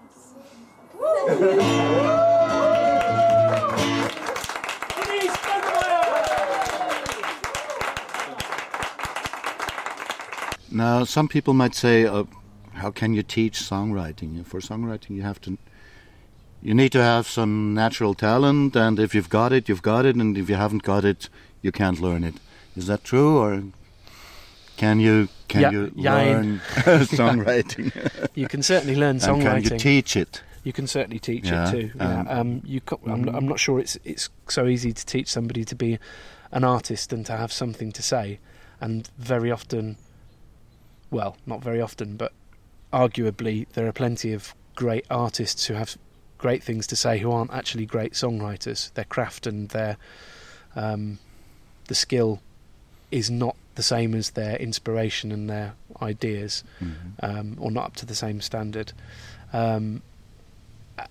Now, 10.72 11.04
some 11.04 11.28
people 11.28 11.54
might 11.54 11.76
say, 11.76 12.06
uh, 12.06 12.24
"How 12.74 12.92
can 12.92 13.14
you 13.14 13.24
teach 13.24 13.60
songwriting? 13.60 14.46
For 14.46 14.62
songwriting, 14.62 15.12
you 15.12 15.22
have 15.22 15.40
to, 15.42 15.58
you 16.62 16.74
need 16.74 16.92
to 16.94 17.04
have 17.04 17.28
some 17.28 17.74
natural 17.74 18.14
talent, 18.16 18.76
and 18.76 19.00
if 19.00 19.14
you've 19.14 19.30
got 19.30 19.52
it, 19.52 19.70
you've 19.70 19.82
got 19.84 20.06
it, 20.06 20.16
and 20.16 20.38
if 20.38 20.50
you 20.50 20.56
haven't 20.56 20.84
got 20.84 21.06
it, 21.06 21.30
you 21.62 21.72
can't 21.72 22.00
learn 22.00 22.24
it." 22.24 22.36
Is 22.76 22.88
that 22.88 23.04
true, 23.04 23.38
or 23.38 23.64
can 24.82 25.00
you 25.00 25.28
can 25.48 25.62
Yeah, 25.62 25.72
you 25.72 25.92
learn 25.96 26.60
songwriting? 27.22 27.92
You 28.42 28.48
can 28.48 28.64
certainly 28.64 28.96
learn 28.96 29.18
songwriting. 29.20 29.56
and 29.56 29.64
can 29.66 29.74
you 29.74 29.80
teach 29.80 30.16
it? 30.18 30.42
You 30.64 30.74
can 30.74 30.88
certainly 30.88 31.20
teach 31.20 31.46
Yeah, 31.46 31.68
it 31.68 31.72
too. 31.72 31.88
Yeah. 31.96 32.20
um, 32.22 32.28
Um, 32.40 32.62
you, 32.66 32.82
co- 32.82 33.00
I'm, 33.06 33.24
not, 33.24 33.36
I'm 33.36 33.48
not 33.48 33.60
sure 33.60 33.80
it's 33.80 33.98
it's 34.04 34.30
so 34.48 34.66
easy 34.66 34.92
to 34.94 35.04
teach 35.06 35.28
somebody 35.28 35.64
to 35.66 35.76
be 35.76 36.00
an 36.52 36.64
artist 36.64 37.14
and 37.14 37.26
to 37.26 37.34
have 37.38 37.52
something 37.54 37.92
to 37.94 38.02
say, 38.02 38.40
and 38.80 39.10
very 39.20 39.52
often, 39.52 39.98
well, 41.12 41.36
not 41.46 41.62
very 41.64 41.82
often, 41.82 42.18
but 42.18 42.32
arguably 42.92 43.66
there 43.74 43.88
are 43.88 43.94
plenty 43.94 44.34
of 44.34 44.54
great 44.76 45.06
artists 45.10 45.68
who 45.68 45.76
have 45.76 45.96
great 46.38 46.64
things 46.64 46.88
to 46.88 46.96
say 46.96 47.20
who 47.20 47.32
aren't 47.32 47.54
actually 47.54 47.86
great 47.86 48.14
songwriters. 48.14 48.92
Their 48.94 49.06
craft 49.16 49.48
and 49.48 49.70
their 49.70 49.98
um, 50.76 51.20
the 51.88 51.96
skill 51.96 52.40
is 53.12 53.30
not 53.30 53.56
the 53.82 53.88
same 53.96 54.14
as 54.14 54.32
their 54.32 54.56
inspiration 54.58 55.32
and 55.32 55.50
their 55.50 55.74
ideas 56.02 56.64
um, 57.28 57.58
or 57.60 57.72
not 57.72 57.86
up 57.86 57.96
to 57.96 58.06
the 58.06 58.14
same 58.16 58.40
standard. 58.42 58.94
Um, 59.54 60.02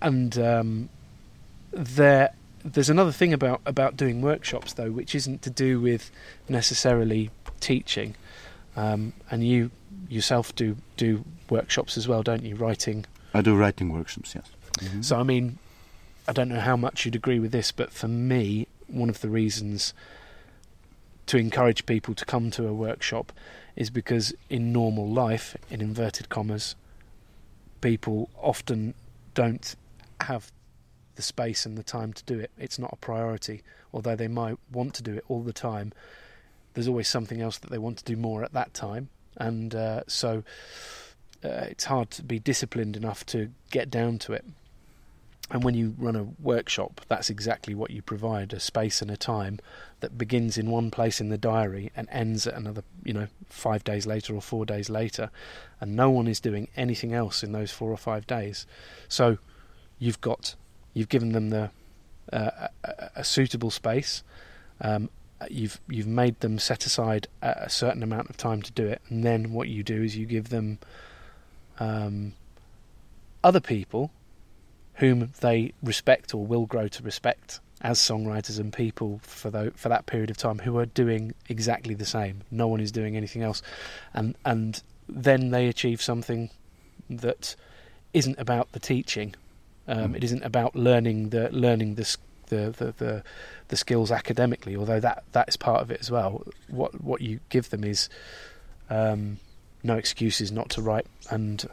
and 0.01 0.37
um, 0.37 0.89
there, 1.73 2.29
there's 2.63 2.89
another 2.89 3.11
thing 3.11 3.33
about 3.33 3.59
about 3.65 3.97
doing 3.97 4.21
workshops 4.21 4.73
though, 4.73 4.91
which 4.91 5.13
isn't 5.15 5.41
to 5.41 5.49
do 5.49 5.81
with 5.81 6.11
necessarily 6.47 7.29
teaching. 7.59 8.15
Um, 8.77 9.11
and 9.29 9.45
you 9.45 9.69
yourself 10.09 10.55
do 10.55 10.77
do 10.95 11.25
workshops 11.49 11.97
as 11.97 12.07
well, 12.07 12.23
don't 12.23 12.43
you? 12.43 12.55
Writing. 12.55 13.05
I 13.33 13.41
do 13.41 13.55
writing 13.55 13.91
workshops. 13.91 14.33
Yes. 14.35 14.47
Mhm. 14.79 15.03
So 15.03 15.19
I 15.19 15.23
mean, 15.23 15.57
I 16.27 16.31
don't 16.31 16.47
know 16.49 16.61
how 16.61 16.77
much 16.77 17.03
you'd 17.05 17.15
agree 17.15 17.39
with 17.39 17.51
this, 17.51 17.71
but 17.73 17.91
for 17.91 18.07
me, 18.07 18.67
one 18.87 19.09
of 19.09 19.19
the 19.21 19.29
reasons 19.29 19.93
to 21.31 21.37
encourage 21.37 21.85
people 21.85 22.13
to 22.13 22.25
come 22.25 22.51
to 22.51 22.67
a 22.67 22.73
workshop 22.73 23.31
is 23.77 23.89
because 23.89 24.33
in 24.49 24.73
normal 24.73 25.07
life, 25.07 25.55
in 25.69 25.79
inverted 25.79 26.27
commas, 26.27 26.75
people 27.79 28.29
often 28.35 28.93
don't 29.33 29.77
have 30.19 30.51
the 31.15 31.21
space 31.21 31.65
and 31.65 31.77
the 31.77 31.83
time 31.83 32.11
to 32.11 32.21
do 32.25 32.37
it. 32.37 32.51
It's 32.57 32.77
not 32.77 32.91
a 32.91 32.97
priority, 32.97 33.63
although 33.93 34.17
they 34.17 34.27
might 34.27 34.57
want 34.73 34.93
to 34.95 35.03
do 35.03 35.13
it 35.13 35.23
all 35.29 35.41
the 35.41 35.53
time. 35.53 35.93
There's 36.73 36.89
always 36.89 37.07
something 37.07 37.39
else 37.39 37.57
that 37.59 37.71
they 37.71 37.77
want 37.77 37.99
to 37.99 38.03
do 38.03 38.17
more 38.17 38.43
at 38.43 38.51
that 38.51 38.73
time, 38.73 39.07
and 39.37 39.73
uh, 39.73 40.01
so 40.07 40.43
uh, 41.45 41.63
it's 41.69 41.85
hard 41.85 42.11
to 42.11 42.23
be 42.23 42.39
disciplined 42.39 42.97
enough 42.97 43.25
to 43.27 43.51
get 43.69 43.89
down 43.89 44.19
to 44.19 44.33
it. 44.33 44.43
And 45.51 45.63
when 45.63 45.75
you 45.75 45.95
run 45.97 46.15
a 46.15 46.27
workshop, 46.39 47.01
that's 47.09 47.29
exactly 47.29 47.75
what 47.75 47.91
you 47.91 48.01
provide 48.01 48.53
a 48.53 48.59
space 48.59 49.01
and 49.01 49.11
a 49.11 49.17
time 49.17 49.59
that 49.99 50.17
begins 50.17 50.57
in 50.57 50.69
one 50.69 50.89
place 50.91 51.19
in 51.19 51.27
the 51.27 51.37
diary 51.37 51.91
and 51.95 52.07
ends 52.09 52.47
at 52.47 52.53
another, 52.53 52.83
you 53.03 53.13
know, 53.13 53.27
five 53.49 53.83
days 53.83 54.07
later 54.07 54.33
or 54.33 54.41
four 54.41 54.65
days 54.65 54.89
later. 54.89 55.29
And 55.81 55.95
no 55.95 56.09
one 56.09 56.27
is 56.27 56.39
doing 56.39 56.69
anything 56.77 57.13
else 57.13 57.43
in 57.43 57.51
those 57.51 57.71
four 57.71 57.91
or 57.91 57.97
five 57.97 58.25
days. 58.25 58.65
So 59.09 59.39
you've 59.99 60.21
got, 60.21 60.55
you've 60.93 61.09
given 61.09 61.33
them 61.33 61.49
the, 61.49 61.69
uh, 62.31 62.67
a, 62.85 63.09
a 63.17 63.23
suitable 63.25 63.71
space. 63.71 64.23
Um, 64.79 65.09
you've 65.49 65.79
you've 65.87 66.07
made 66.07 66.39
them 66.39 66.59
set 66.59 66.85
aside 66.85 67.27
a, 67.41 67.63
a 67.63 67.69
certain 67.69 68.03
amount 68.03 68.29
of 68.29 68.37
time 68.37 68.61
to 68.61 68.71
do 68.71 68.87
it, 68.87 69.01
and 69.09 69.23
then 69.23 69.53
what 69.53 69.67
you 69.67 69.83
do 69.83 70.01
is 70.03 70.15
you 70.15 70.25
give 70.25 70.49
them 70.49 70.79
um, 71.79 72.33
other 73.43 73.59
people 73.59 74.11
whom 75.01 75.31
they 75.41 75.73
respect 75.83 76.33
or 76.33 76.45
will 76.45 76.65
grow 76.67 76.87
to 76.87 77.03
respect 77.03 77.59
as 77.81 77.97
songwriters 77.99 78.59
and 78.59 78.71
people 78.71 79.19
for 79.23 79.49
tho- 79.49 79.71
for 79.75 79.89
that 79.89 80.05
period 80.05 80.29
of 80.29 80.37
time 80.37 80.59
who 80.59 80.77
are 80.77 80.85
doing 80.85 81.33
exactly 81.49 81.95
the 81.95 82.05
same. 82.05 82.43
No 82.51 82.67
one 82.67 82.79
is 82.79 82.91
doing 82.91 83.17
anything 83.17 83.41
else, 83.41 83.61
and 84.13 84.35
and 84.45 84.81
then 85.09 85.49
they 85.49 85.67
achieve 85.67 86.01
something 86.01 86.49
that 87.09 87.55
isn't 88.13 88.37
about 88.39 88.71
the 88.71 88.79
teaching. 88.79 89.35
Um, 89.87 90.13
Mm. 90.13 90.17
It 90.17 90.23
isn't 90.23 90.43
about 90.43 90.75
learning 90.75 91.29
the 91.29 91.49
learning 91.51 91.95
the, 91.95 92.15
the 92.47 92.69
the 92.77 92.93
the 92.97 93.23
the 93.69 93.75
skills 93.75 94.11
academically, 94.11 94.75
although 94.75 94.99
that 94.99 95.23
that 95.31 95.49
is 95.49 95.57
part 95.57 95.81
of 95.81 95.89
it 95.89 95.99
as 95.99 96.11
well. 96.11 96.43
What 96.69 97.01
what 97.03 97.21
you 97.21 97.39
give 97.49 97.71
them 97.71 97.83
is 97.83 98.07
um, 98.91 99.39
no 99.83 99.95
excuses 99.95 100.51
not 100.51 100.69
to 100.69 100.81
write 100.83 101.07
and 101.31 101.65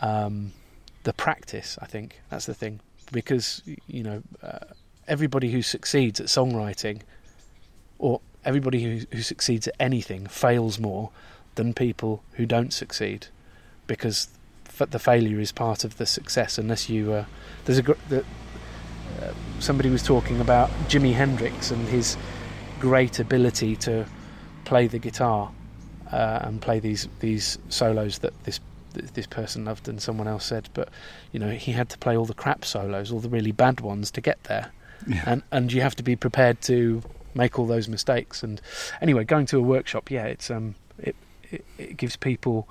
um, 0.00 0.52
the 1.08 1.14
practice. 1.14 1.78
I 1.80 1.86
think 1.86 2.20
that's 2.28 2.44
the 2.44 2.52
thing 2.52 2.80
because 3.12 3.62
you 3.86 4.02
know 4.02 4.22
uh, 4.42 4.66
everybody 5.14 5.50
who 5.50 5.62
succeeds 5.62 6.20
at 6.20 6.26
songwriting 6.26 7.00
or 7.98 8.20
everybody 8.44 8.82
who, 8.82 9.06
who 9.10 9.22
succeeds 9.22 9.66
at 9.66 9.74
anything 9.80 10.26
fails 10.26 10.78
more 10.78 11.08
than 11.54 11.72
people 11.72 12.22
who 12.34 12.44
don't 12.44 12.74
succeed 12.74 13.28
because 13.86 14.28
the 14.90 14.98
failure 14.98 15.40
is 15.40 15.50
part 15.50 15.82
of 15.82 15.96
the 15.96 16.04
success 16.04 16.58
unless 16.58 16.90
you 16.90 17.14
uh, 17.14 17.24
there's 17.64 17.78
a 17.78 17.82
gr- 17.82 18.04
the, 18.10 18.20
uh, 18.20 19.32
somebody 19.60 19.88
was 19.88 20.02
talking 20.02 20.42
about 20.42 20.68
Jimi 20.90 21.14
Hendrix 21.14 21.70
and 21.70 21.88
his 21.88 22.18
great 22.80 23.18
ability 23.18 23.76
to 23.76 24.04
play 24.66 24.86
the 24.86 24.98
guitar 24.98 25.50
uh, 26.12 26.40
and 26.42 26.60
play 26.60 26.78
these 26.80 27.08
these 27.20 27.56
solos 27.70 28.18
that 28.18 28.34
this 28.44 28.60
this 29.14 29.26
person 29.26 29.64
loved 29.64 29.88
and 29.88 30.00
someone 30.00 30.28
else 30.28 30.44
said 30.44 30.68
but 30.74 30.88
you 31.32 31.40
know 31.40 31.50
he 31.50 31.72
had 31.72 31.88
to 31.88 31.98
play 31.98 32.16
all 32.16 32.24
the 32.24 32.34
crap 32.34 32.64
solos 32.64 33.10
all 33.12 33.20
the 33.20 33.28
really 33.28 33.52
bad 33.52 33.80
ones 33.80 34.10
to 34.10 34.20
get 34.20 34.42
there. 34.44 34.72
Yeah. 35.06 35.22
and 35.26 35.42
and 35.52 35.72
you 35.72 35.80
have 35.80 35.94
to 35.96 36.02
be 36.02 36.16
prepared 36.16 36.60
to 36.62 37.02
make 37.34 37.58
all 37.58 37.66
those 37.66 37.88
mistakes. 37.88 38.42
And 38.42 38.60
anyway 39.00 39.24
going 39.24 39.46
to 39.46 39.58
a 39.58 39.62
workshop 39.62 40.10
yeah 40.10 40.24
it's 40.24 40.50
um 40.50 40.74
it 40.98 41.16
it, 41.50 41.64
it 41.78 41.96
gives 41.96 42.16
people 42.16 42.68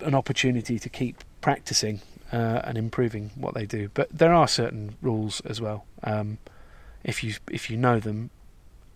an 0.00 0.14
opportunity 0.14 0.78
to 0.78 0.88
keep 0.88 1.24
practicing 1.40 2.00
uh, 2.32 2.60
and 2.64 2.76
improving 2.76 3.30
what 3.34 3.54
they 3.54 3.66
do. 3.66 3.88
But 3.94 4.08
there 4.10 4.32
are 4.32 4.48
certain 4.48 4.96
rules 5.02 5.40
as 5.40 5.60
well 5.60 5.84
um 6.04 6.38
if 7.04 7.22
you 7.22 7.34
if 7.50 7.70
you 7.70 7.76
know 7.76 8.00
them 8.00 8.30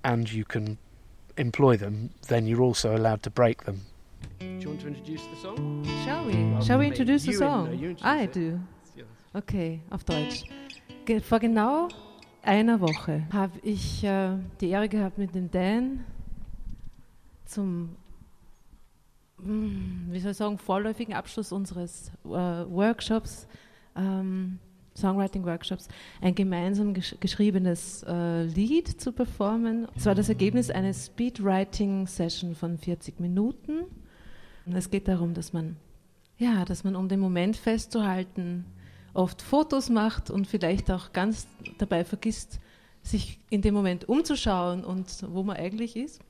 and 0.05 0.33
you 0.33 0.45
can 0.45 0.79
employ 1.37 1.77
them 1.77 2.11
then 2.29 2.47
you're 2.47 2.61
also 2.61 2.97
allowed 2.97 3.23
to 3.23 3.31
break 3.31 3.65
them 3.65 3.83
do 4.39 4.47
you 4.47 4.69
want 4.69 4.81
to 4.81 4.89
introduce 4.89 5.23
the 5.29 5.37
song 5.37 5.85
Shall 6.05 6.25
we? 6.27 6.33
Rather 6.35 6.65
Shall 6.67 6.79
we 6.79 6.87
introduce 6.87 7.25
the 7.25 7.33
in- 7.33 7.39
song? 7.39 7.65
no, 7.67 7.73
you 7.73 7.91
introduce 7.91 8.05
I 8.05 8.25
it. 8.25 8.35
do. 8.35 8.59
Okay, 9.33 9.81
auf 9.91 10.03
Deutsch. 10.05 10.45
Ge 11.05 11.21
for 11.21 11.39
genau 11.39 11.87
einer 12.43 12.81
Woche 12.81 13.27
habe 13.33 13.59
ich 13.63 14.03
äh, 14.03 14.37
die 14.61 14.71
Ehre 14.71 14.89
gehabt, 14.89 15.19
mit 15.19 15.35
dem 15.37 15.51
Dan 15.53 16.05
zum, 17.45 17.91
hm, 19.43 20.09
wie 20.11 20.19
soll 20.21 20.33
ich 20.33 20.37
sagen, 20.37 20.59
vorläufigen 20.59 21.15
Abschluss 21.15 21.53
unseres 21.53 22.11
äh, 22.25 22.29
Workshops, 22.29 23.47
ähm, 23.97 24.59
Songwriting-Workshops, 24.97 25.87
ein 26.21 26.35
gemeinsam 26.35 26.93
gesch 26.95 27.15
geschriebenes 27.21 28.03
äh, 28.09 28.43
Lied 28.45 28.89
zu 29.01 29.13
performen. 29.13 29.87
Es 29.95 30.07
war 30.07 30.15
das 30.17 30.29
Ergebnis 30.29 30.71
einer 30.71 30.93
Speedwriting-Session 30.93 32.55
von 32.57 32.77
40 32.79 33.21
Minuten. 33.21 33.85
Und 34.67 34.77
es 34.77 34.91
geht 34.91 35.09
darum, 35.09 35.35
dass 35.35 35.53
man, 35.53 35.77
ja, 36.39 36.65
dass 36.65 36.85
man, 36.85 36.97
um 36.97 37.09
den 37.09 37.21
Moment 37.21 37.57
festzuhalten, 37.57 38.65
oft 39.15 39.43
Fotos 39.43 39.91
macht 39.91 40.31
und 40.31 40.47
vielleicht 40.47 40.91
auch 40.91 41.13
ganz 41.13 41.47
dabei 41.79 42.05
vergisst, 42.05 42.61
sich 43.03 43.41
in 43.49 43.63
dem 43.63 43.75
Moment 43.75 44.09
umzuschauen 44.09 44.85
und 44.85 45.25
wo 45.29 45.43
man 45.43 45.57
eigentlich 45.57 45.97
ist. 45.97 46.21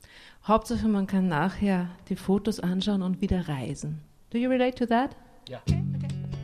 Hauptsache, 0.45 0.89
man 0.89 1.07
kann 1.07 1.29
nachher 1.29 1.89
die 2.09 2.17
Fotos 2.17 2.61
anschauen 2.61 3.03
und 3.03 3.21
wieder 3.21 3.49
reisen. 3.49 4.01
Do 4.31 4.39
you 4.39 4.49
relate 4.49 4.77
to 4.77 4.87
that? 4.87 5.17
Ja. 5.49 5.61
Okay. 5.67 5.83
okay. 5.97 6.40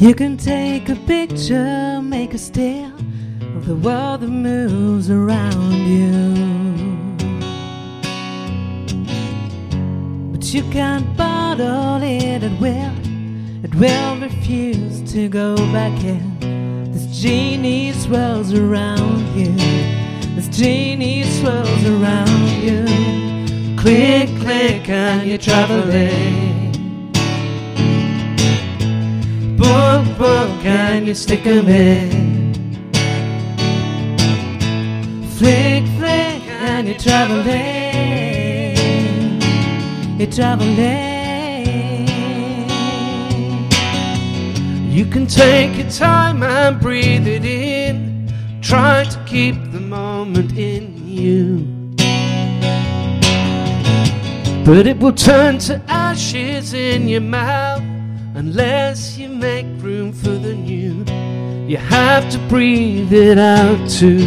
You 0.00 0.14
can 0.14 0.38
take 0.38 0.88
a 0.88 0.96
picture, 0.96 2.00
make 2.00 2.32
a 2.32 2.38
still 2.38 2.90
of 3.54 3.66
the 3.66 3.74
world 3.74 4.22
that 4.22 4.30
moves 4.30 5.10
around 5.10 5.74
you. 5.74 6.36
But 10.32 10.54
you 10.54 10.62
can't 10.72 11.14
bottle 11.18 12.02
it 12.02 12.42
at 12.42 12.60
will, 12.62 12.94
it 13.62 13.74
will 13.74 14.18
refuse 14.18 15.02
to 15.12 15.28
go 15.28 15.54
back 15.70 16.02
in. 16.02 16.92
This 16.92 17.20
genie 17.20 17.92
swirls 17.92 18.54
around 18.54 19.36
you, 19.36 19.52
this 20.34 20.48
genie 20.48 21.24
swirls 21.24 21.84
around 21.84 22.48
you. 22.64 22.86
Click, 23.76 24.30
click, 24.40 24.88
and 24.88 25.28
you're 25.28 25.36
traveling. 25.36 26.39
Book, 30.20 30.64
and 30.66 31.06
you 31.06 31.14
stick 31.14 31.46
'em 31.46 31.68
in. 31.68 32.54
Flick, 35.36 35.84
flick, 35.98 36.42
and 36.68 36.82
you're 36.88 37.02
traveling. 37.08 38.76
You're 40.18 40.34
traveling. 40.38 41.30
You 44.96 45.04
can 45.06 45.26
take 45.26 45.72
your 45.80 45.90
time 46.08 46.42
and 46.42 46.78
breathe 46.78 47.26
it 47.36 47.44
in. 47.46 47.96
Try 48.60 49.04
to 49.04 49.18
keep 49.32 49.56
the 49.76 49.80
moment 49.80 50.50
in 50.72 50.84
you. 51.20 51.44
But 54.66 54.86
it 54.86 54.96
will 55.02 55.18
turn 55.30 55.52
to 55.68 55.80
ashes 55.88 56.74
in 56.74 57.08
your 57.08 57.26
mouth 57.40 57.82
unless 58.34 59.18
you 59.18 59.19
make 59.40 59.64
room 59.78 60.12
for 60.12 60.28
the 60.28 60.54
new. 60.54 61.04
You 61.66 61.78
have 61.78 62.30
to 62.30 62.38
breathe 62.50 63.12
it 63.12 63.38
out 63.38 63.88
too. 63.88 64.18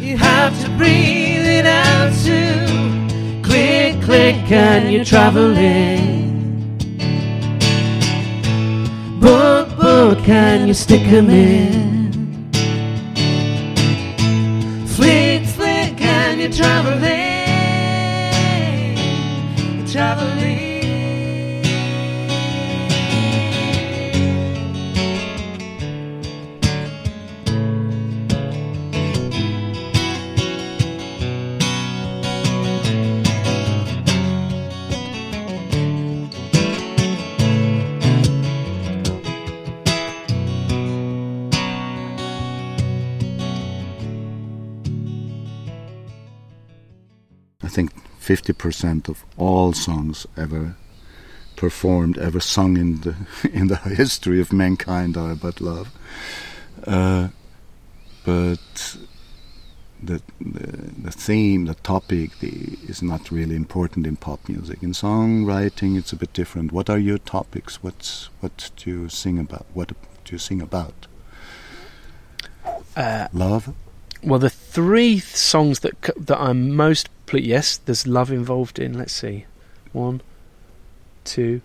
You 0.00 0.16
have 0.16 0.52
to 0.64 0.68
breathe 0.76 1.46
it 1.46 1.64
out 1.64 2.12
too. 2.26 3.42
Click, 3.48 4.02
click, 4.02 4.50
and 4.50 4.92
you're 4.92 5.04
traveling. 5.04 6.30
Book, 9.20 9.68
book, 9.76 10.28
and 10.28 10.66
you 10.66 10.74
stick 10.74 11.06
'em 11.06 11.30
in. 11.30 12.50
Flick, 14.96 15.44
flick, 15.56 16.00
and 16.00 16.40
you're 16.40 16.50
traveling. 16.50 17.22
Traveling. 19.86 20.51
Think 47.72 47.90
50% 48.20 49.08
of 49.08 49.24
all 49.36 49.72
songs 49.72 50.26
ever 50.36 50.76
performed, 51.56 52.18
ever 52.18 52.40
sung 52.40 52.76
in 52.76 53.00
the 53.00 53.14
in 53.52 53.68
the 53.68 53.76
history 53.76 54.40
of 54.40 54.52
mankind 54.52 55.16
are 55.16 55.32
about 55.32 55.60
love. 55.60 55.88
Uh, 56.86 57.28
but 58.24 58.96
the, 60.02 60.20
the, 60.40 60.66
the 61.06 61.10
theme, 61.10 61.66
the 61.66 61.74
topic, 61.74 62.38
the, 62.40 62.78
is 62.88 63.02
not 63.02 63.30
really 63.30 63.54
important 63.54 64.06
in 64.06 64.16
pop 64.16 64.48
music. 64.48 64.82
In 64.82 64.92
songwriting, 64.92 65.96
it's 65.96 66.12
a 66.12 66.16
bit 66.16 66.32
different. 66.32 66.72
What 66.72 66.90
are 66.90 66.98
your 66.98 67.18
topics? 67.18 67.82
What's 67.82 68.28
what 68.40 68.70
do 68.76 68.90
you 68.90 69.08
sing 69.08 69.38
about? 69.38 69.66
What 69.74 69.88
do 70.24 70.32
you 70.32 70.38
sing 70.38 70.60
about? 70.60 71.06
Uh, 72.96 73.28
love. 73.32 73.74
Well, 74.22 74.38
the 74.38 74.50
three 74.50 75.14
th- 75.14 75.24
songs 75.24 75.80
that 75.80 75.94
c- 76.04 76.12
that 76.16 76.40
I'm 76.40 76.74
most 76.76 77.08
Yes, 77.40 77.76
there's 77.78 78.06
love 78.06 78.30
involved 78.30 78.78
in. 78.78 78.98
Let's 78.98 79.12
see, 79.12 79.46
one, 79.92 80.20
two, 81.24 81.60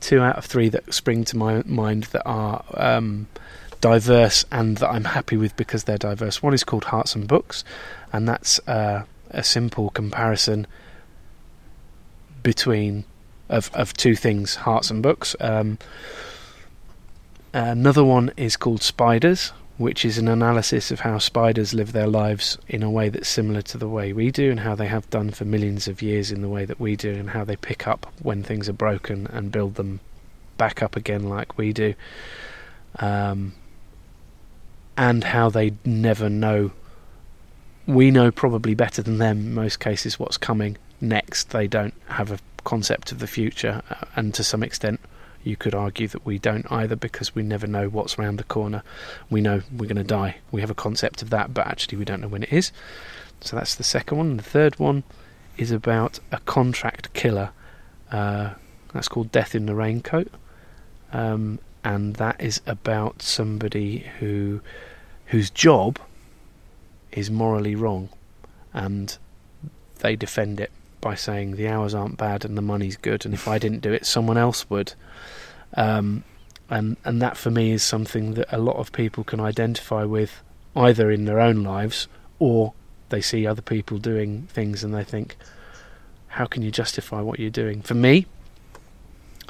two 0.00 0.20
out 0.20 0.36
of 0.36 0.44
three 0.44 0.68
that 0.70 0.92
spring 0.94 1.24
to 1.24 1.36
my 1.36 1.62
mind 1.66 2.04
that 2.04 2.22
are 2.24 2.64
um, 2.74 3.28
diverse 3.80 4.44
and 4.50 4.78
that 4.78 4.88
I'm 4.88 5.04
happy 5.04 5.36
with 5.36 5.56
because 5.56 5.84
they're 5.84 5.98
diverse. 5.98 6.42
One 6.42 6.54
is 6.54 6.64
called 6.64 6.84
Hearts 6.84 7.14
and 7.14 7.28
Books, 7.28 7.64
and 8.12 8.28
that's 8.28 8.58
uh, 8.66 9.04
a 9.30 9.42
simple 9.42 9.90
comparison 9.90 10.66
between 12.42 13.04
of 13.48 13.70
of 13.74 13.94
two 13.94 14.16
things: 14.16 14.56
hearts 14.56 14.90
and 14.90 15.02
books. 15.02 15.36
Um, 15.40 15.78
another 17.52 18.04
one 18.04 18.32
is 18.36 18.56
called 18.56 18.82
Spiders, 18.82 19.52
which 19.78 20.04
is 20.04 20.18
an 20.18 20.28
analysis 20.28 20.90
of 20.90 21.00
how 21.00 21.18
spiders 21.18 21.72
live 21.72 21.92
their 21.92 22.06
lives 22.06 22.58
in 22.68 22.82
a 22.82 22.90
way 22.90 23.08
that's 23.08 23.28
similar 23.28 23.62
to 23.62 23.78
the 23.78 23.88
way 23.88 24.12
we 24.12 24.30
do 24.30 24.50
and 24.50 24.60
how 24.60 24.74
they 24.74 24.86
have 24.86 25.08
done 25.10 25.30
for 25.30 25.44
millions 25.44 25.88
of 25.88 26.02
years 26.02 26.30
in 26.30 26.42
the 26.42 26.48
way 26.48 26.64
that 26.64 26.78
we 26.78 26.94
do 26.94 27.12
and 27.12 27.30
how 27.30 27.44
they 27.44 27.56
pick 27.56 27.86
up 27.86 28.06
when 28.22 28.42
things 28.42 28.68
are 28.68 28.74
broken 28.74 29.26
and 29.28 29.50
build 29.50 29.74
them 29.76 30.00
back 30.58 30.82
up 30.82 30.94
again 30.94 31.28
like 31.28 31.56
we 31.56 31.72
do. 31.72 31.94
Um, 32.98 33.54
and 34.96 35.24
how 35.24 35.48
they 35.48 35.72
never 35.84 36.28
know. 36.28 36.70
We 37.86 38.10
know 38.10 38.30
probably 38.30 38.74
better 38.74 39.02
than 39.02 39.18
them 39.18 39.38
in 39.38 39.54
most 39.54 39.80
cases 39.80 40.18
what's 40.18 40.36
coming 40.36 40.76
next. 41.00 41.50
They 41.50 41.66
don't 41.66 41.94
have 42.08 42.30
a 42.30 42.38
concept 42.64 43.10
of 43.10 43.18
the 43.18 43.26
future, 43.26 43.82
uh, 43.90 44.04
and 44.14 44.32
to 44.34 44.44
some 44.44 44.62
extent, 44.62 45.00
you 45.44 45.56
could 45.56 45.74
argue 45.74 46.08
that 46.08 46.24
we 46.24 46.38
don't 46.38 46.70
either 46.70 46.96
because 46.96 47.34
we 47.34 47.42
never 47.42 47.66
know 47.66 47.88
what's 47.88 48.18
around 48.18 48.38
the 48.38 48.44
corner. 48.44 48.82
We 49.30 49.40
know 49.40 49.62
we're 49.70 49.86
going 49.86 49.96
to 49.96 50.04
die. 50.04 50.36
We 50.50 50.60
have 50.60 50.70
a 50.70 50.74
concept 50.74 51.22
of 51.22 51.30
that, 51.30 51.52
but 51.52 51.66
actually 51.66 51.98
we 51.98 52.04
don't 52.04 52.20
know 52.20 52.28
when 52.28 52.44
it 52.44 52.52
is. 52.52 52.72
So 53.40 53.56
that's 53.56 53.74
the 53.74 53.84
second 53.84 54.18
one. 54.18 54.36
The 54.36 54.42
third 54.42 54.78
one 54.78 55.02
is 55.56 55.70
about 55.70 56.20
a 56.30 56.38
contract 56.38 57.12
killer. 57.12 57.50
Uh, 58.10 58.50
that's 58.92 59.08
called 59.08 59.32
Death 59.32 59.54
in 59.54 59.66
the 59.66 59.74
Raincoat. 59.74 60.28
Um, 61.12 61.58
and 61.84 62.16
that 62.16 62.40
is 62.40 62.60
about 62.66 63.22
somebody 63.22 64.06
who 64.20 64.60
whose 65.26 65.50
job 65.50 65.98
is 67.10 67.30
morally 67.30 67.74
wrong 67.74 68.08
and 68.72 69.16
they 70.00 70.14
defend 70.14 70.60
it 70.60 70.70
by 71.02 71.14
saying 71.14 71.56
the 71.56 71.68
hours 71.68 71.94
aren't 71.94 72.16
bad 72.16 72.46
and 72.46 72.56
the 72.56 72.62
money's 72.62 72.96
good 72.96 73.26
and 73.26 73.34
if 73.34 73.46
I 73.46 73.58
didn't 73.58 73.80
do 73.80 73.92
it 73.92 74.06
someone 74.06 74.38
else 74.38 74.70
would 74.70 74.94
um, 75.74 76.24
and 76.70 76.96
and 77.04 77.20
that 77.20 77.36
for 77.36 77.50
me 77.50 77.72
is 77.72 77.82
something 77.82 78.32
that 78.34 78.48
a 78.50 78.58
lot 78.58 78.76
of 78.76 78.90
people 78.92 79.24
can 79.24 79.40
identify 79.40 80.04
with 80.04 80.42
either 80.74 81.10
in 81.10 81.26
their 81.26 81.38
own 81.38 81.62
lives 81.62 82.08
or 82.38 82.72
they 83.10 83.20
see 83.20 83.46
other 83.46 83.60
people 83.60 83.98
doing 83.98 84.48
things 84.50 84.82
and 84.82 84.94
they 84.94 85.04
think 85.04 85.36
how 86.32 86.46
can 86.46 86.62
you 86.62 86.70
justify 86.70 87.20
what 87.20 87.38
you're 87.38 87.50
doing? 87.50 87.82
For 87.82 87.92
me, 87.92 88.26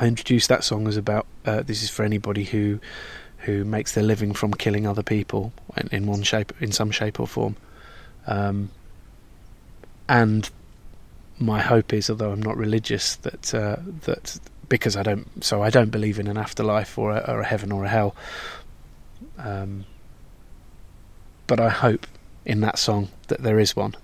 I 0.01 0.09
introduced 0.09 0.49
that 0.49 0.65
song 0.65 0.89
as 0.89 0.97
about 0.97 1.27
uh, 1.47 1.63
this 1.63 1.83
is 1.83 1.91
for 1.91 2.05
anybody 2.05 2.45
who 2.45 2.81
who 3.39 3.65
makes 3.65 3.95
their 3.95 4.05
living 4.05 4.33
from 4.35 4.53
killing 4.53 4.87
other 4.87 5.03
people 5.03 5.53
in, 5.77 5.89
in 5.93 6.07
one 6.07 6.23
shape, 6.23 6.53
in 6.61 6.71
some 6.71 6.91
shape 6.91 7.19
or 7.19 7.27
form. 7.27 7.57
Um, 8.27 8.71
and 10.09 10.49
my 11.43 11.61
hope 11.61 11.93
is, 11.93 12.09
although 12.09 12.33
I'm 12.33 12.43
not 12.43 12.57
religious, 12.57 13.17
that 13.17 13.55
uh, 13.55 13.77
that 14.03 14.39
because 14.69 14.97
I 14.97 15.03
don't, 15.03 15.45
so 15.45 15.63
I 15.63 15.71
don't 15.71 15.91
believe 15.91 16.19
in 16.19 16.27
an 16.27 16.39
afterlife 16.39 16.97
or 16.99 17.13
a, 17.13 17.19
or 17.31 17.41
a 17.41 17.47
heaven 17.47 17.73
or 17.73 17.85
a 17.85 17.89
hell. 17.89 18.17
Um, 19.39 19.85
but 21.47 21.61
I 21.61 21.69
hope 21.69 22.07
in 22.47 22.61
that 22.61 22.79
song 22.79 23.09
that 23.29 23.43
there 23.43 23.59
is 23.59 23.77
one. 23.77 23.95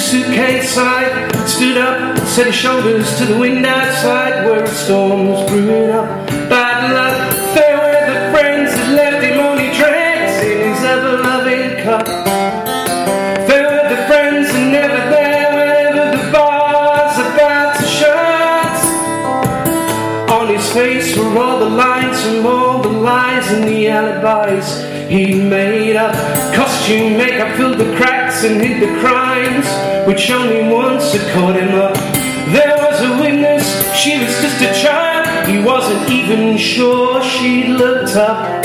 suitcase 0.00 0.70
side, 0.70 1.30
stood 1.46 1.76
up, 1.76 2.18
set 2.26 2.46
his 2.46 2.54
shoulders 2.54 3.18
to 3.18 3.26
the 3.26 3.38
wind 3.38 3.66
outside 3.66 4.46
where 4.46 4.64
a 4.64 4.68
storm 4.68 5.28
was 5.28 5.48
brewing 5.50 5.90
up. 5.90 6.08
Bad 6.48 6.92
luck, 6.92 7.32
fair 7.54 7.76
weather 7.78 8.32
friends 8.32 8.72
had 8.72 8.94
left 8.94 9.22
him 9.24 9.38
only 9.38 9.70
dregs 9.76 10.42
in 10.42 10.72
his 10.72 10.82
ever 10.84 11.22
loving 11.22 11.84
cup. 11.84 12.06
Fair 13.46 13.68
weather 13.68 14.06
friends 14.06 14.48
are 14.50 14.70
never 14.70 15.10
there 15.10 15.52
whenever 15.52 16.16
the 16.16 16.32
bar's 16.32 17.16
about 17.18 17.76
to 17.76 17.86
shut. 17.86 18.76
On 20.30 20.48
his 20.48 20.72
face 20.72 21.16
were 21.16 21.38
all 21.38 21.58
the 21.58 21.68
lines 21.68 22.24
from 22.24 22.46
all 22.46 22.82
the 22.82 22.88
lies 22.88 23.52
and 23.52 23.64
the 23.64 23.88
alibis 23.88 24.82
he 25.10 25.34
made 25.34 25.96
up. 25.96 26.14
Costume 26.54 27.16
makeup 27.18 27.56
filled 27.56 27.78
the 27.78 27.96
cracks 27.96 28.44
and 28.44 28.60
hid 28.62 28.80
the 28.80 29.00
crimes, 29.00 29.66
which 30.10 30.28
only 30.28 30.68
once 30.68 31.12
had 31.12 31.32
caught 31.32 31.54
him 31.54 31.72
up. 31.76 31.94
There 32.52 32.76
was 32.78 33.00
a 33.00 33.22
witness, 33.22 33.64
she 33.94 34.18
was 34.18 34.26
just 34.42 34.60
a 34.60 34.82
child. 34.82 35.48
He 35.48 35.62
wasn't 35.62 36.10
even 36.10 36.56
sure 36.58 37.22
she 37.22 37.68
looked 37.68 38.16
up. 38.16 38.59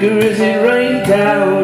The 0.00 0.08
trigger 0.08 0.40
it 0.40 0.62
rained 0.66 1.06
down 1.06 1.59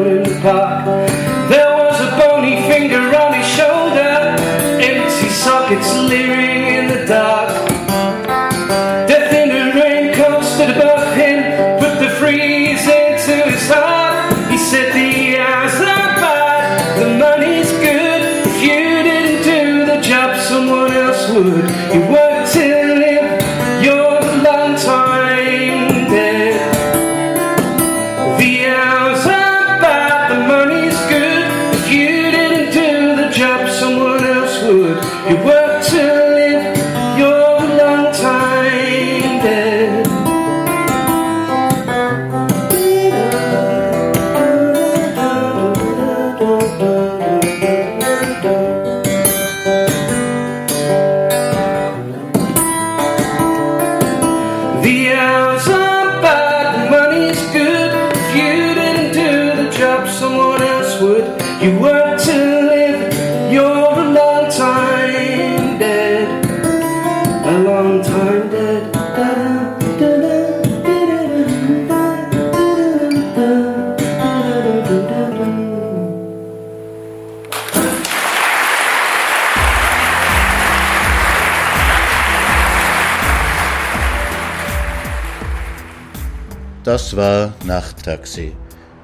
Nachttaxi 88.07 88.53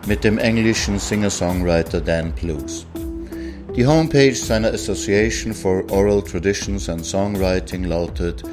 mit 0.07 0.23
dem 0.23 0.37
englischen 0.37 0.97
Singer-Songwriter 0.97 1.99
Dan 1.99 2.31
Blues. 2.31 2.85
Die 3.75 3.85
Homepage 3.85 4.35
seiner 4.35 4.71
Association 4.73 5.53
for 5.53 5.83
Oral 5.91 6.21
Traditions 6.21 6.87
and 6.89 7.05
Songwriting 7.05 7.83
lautet 7.83 8.43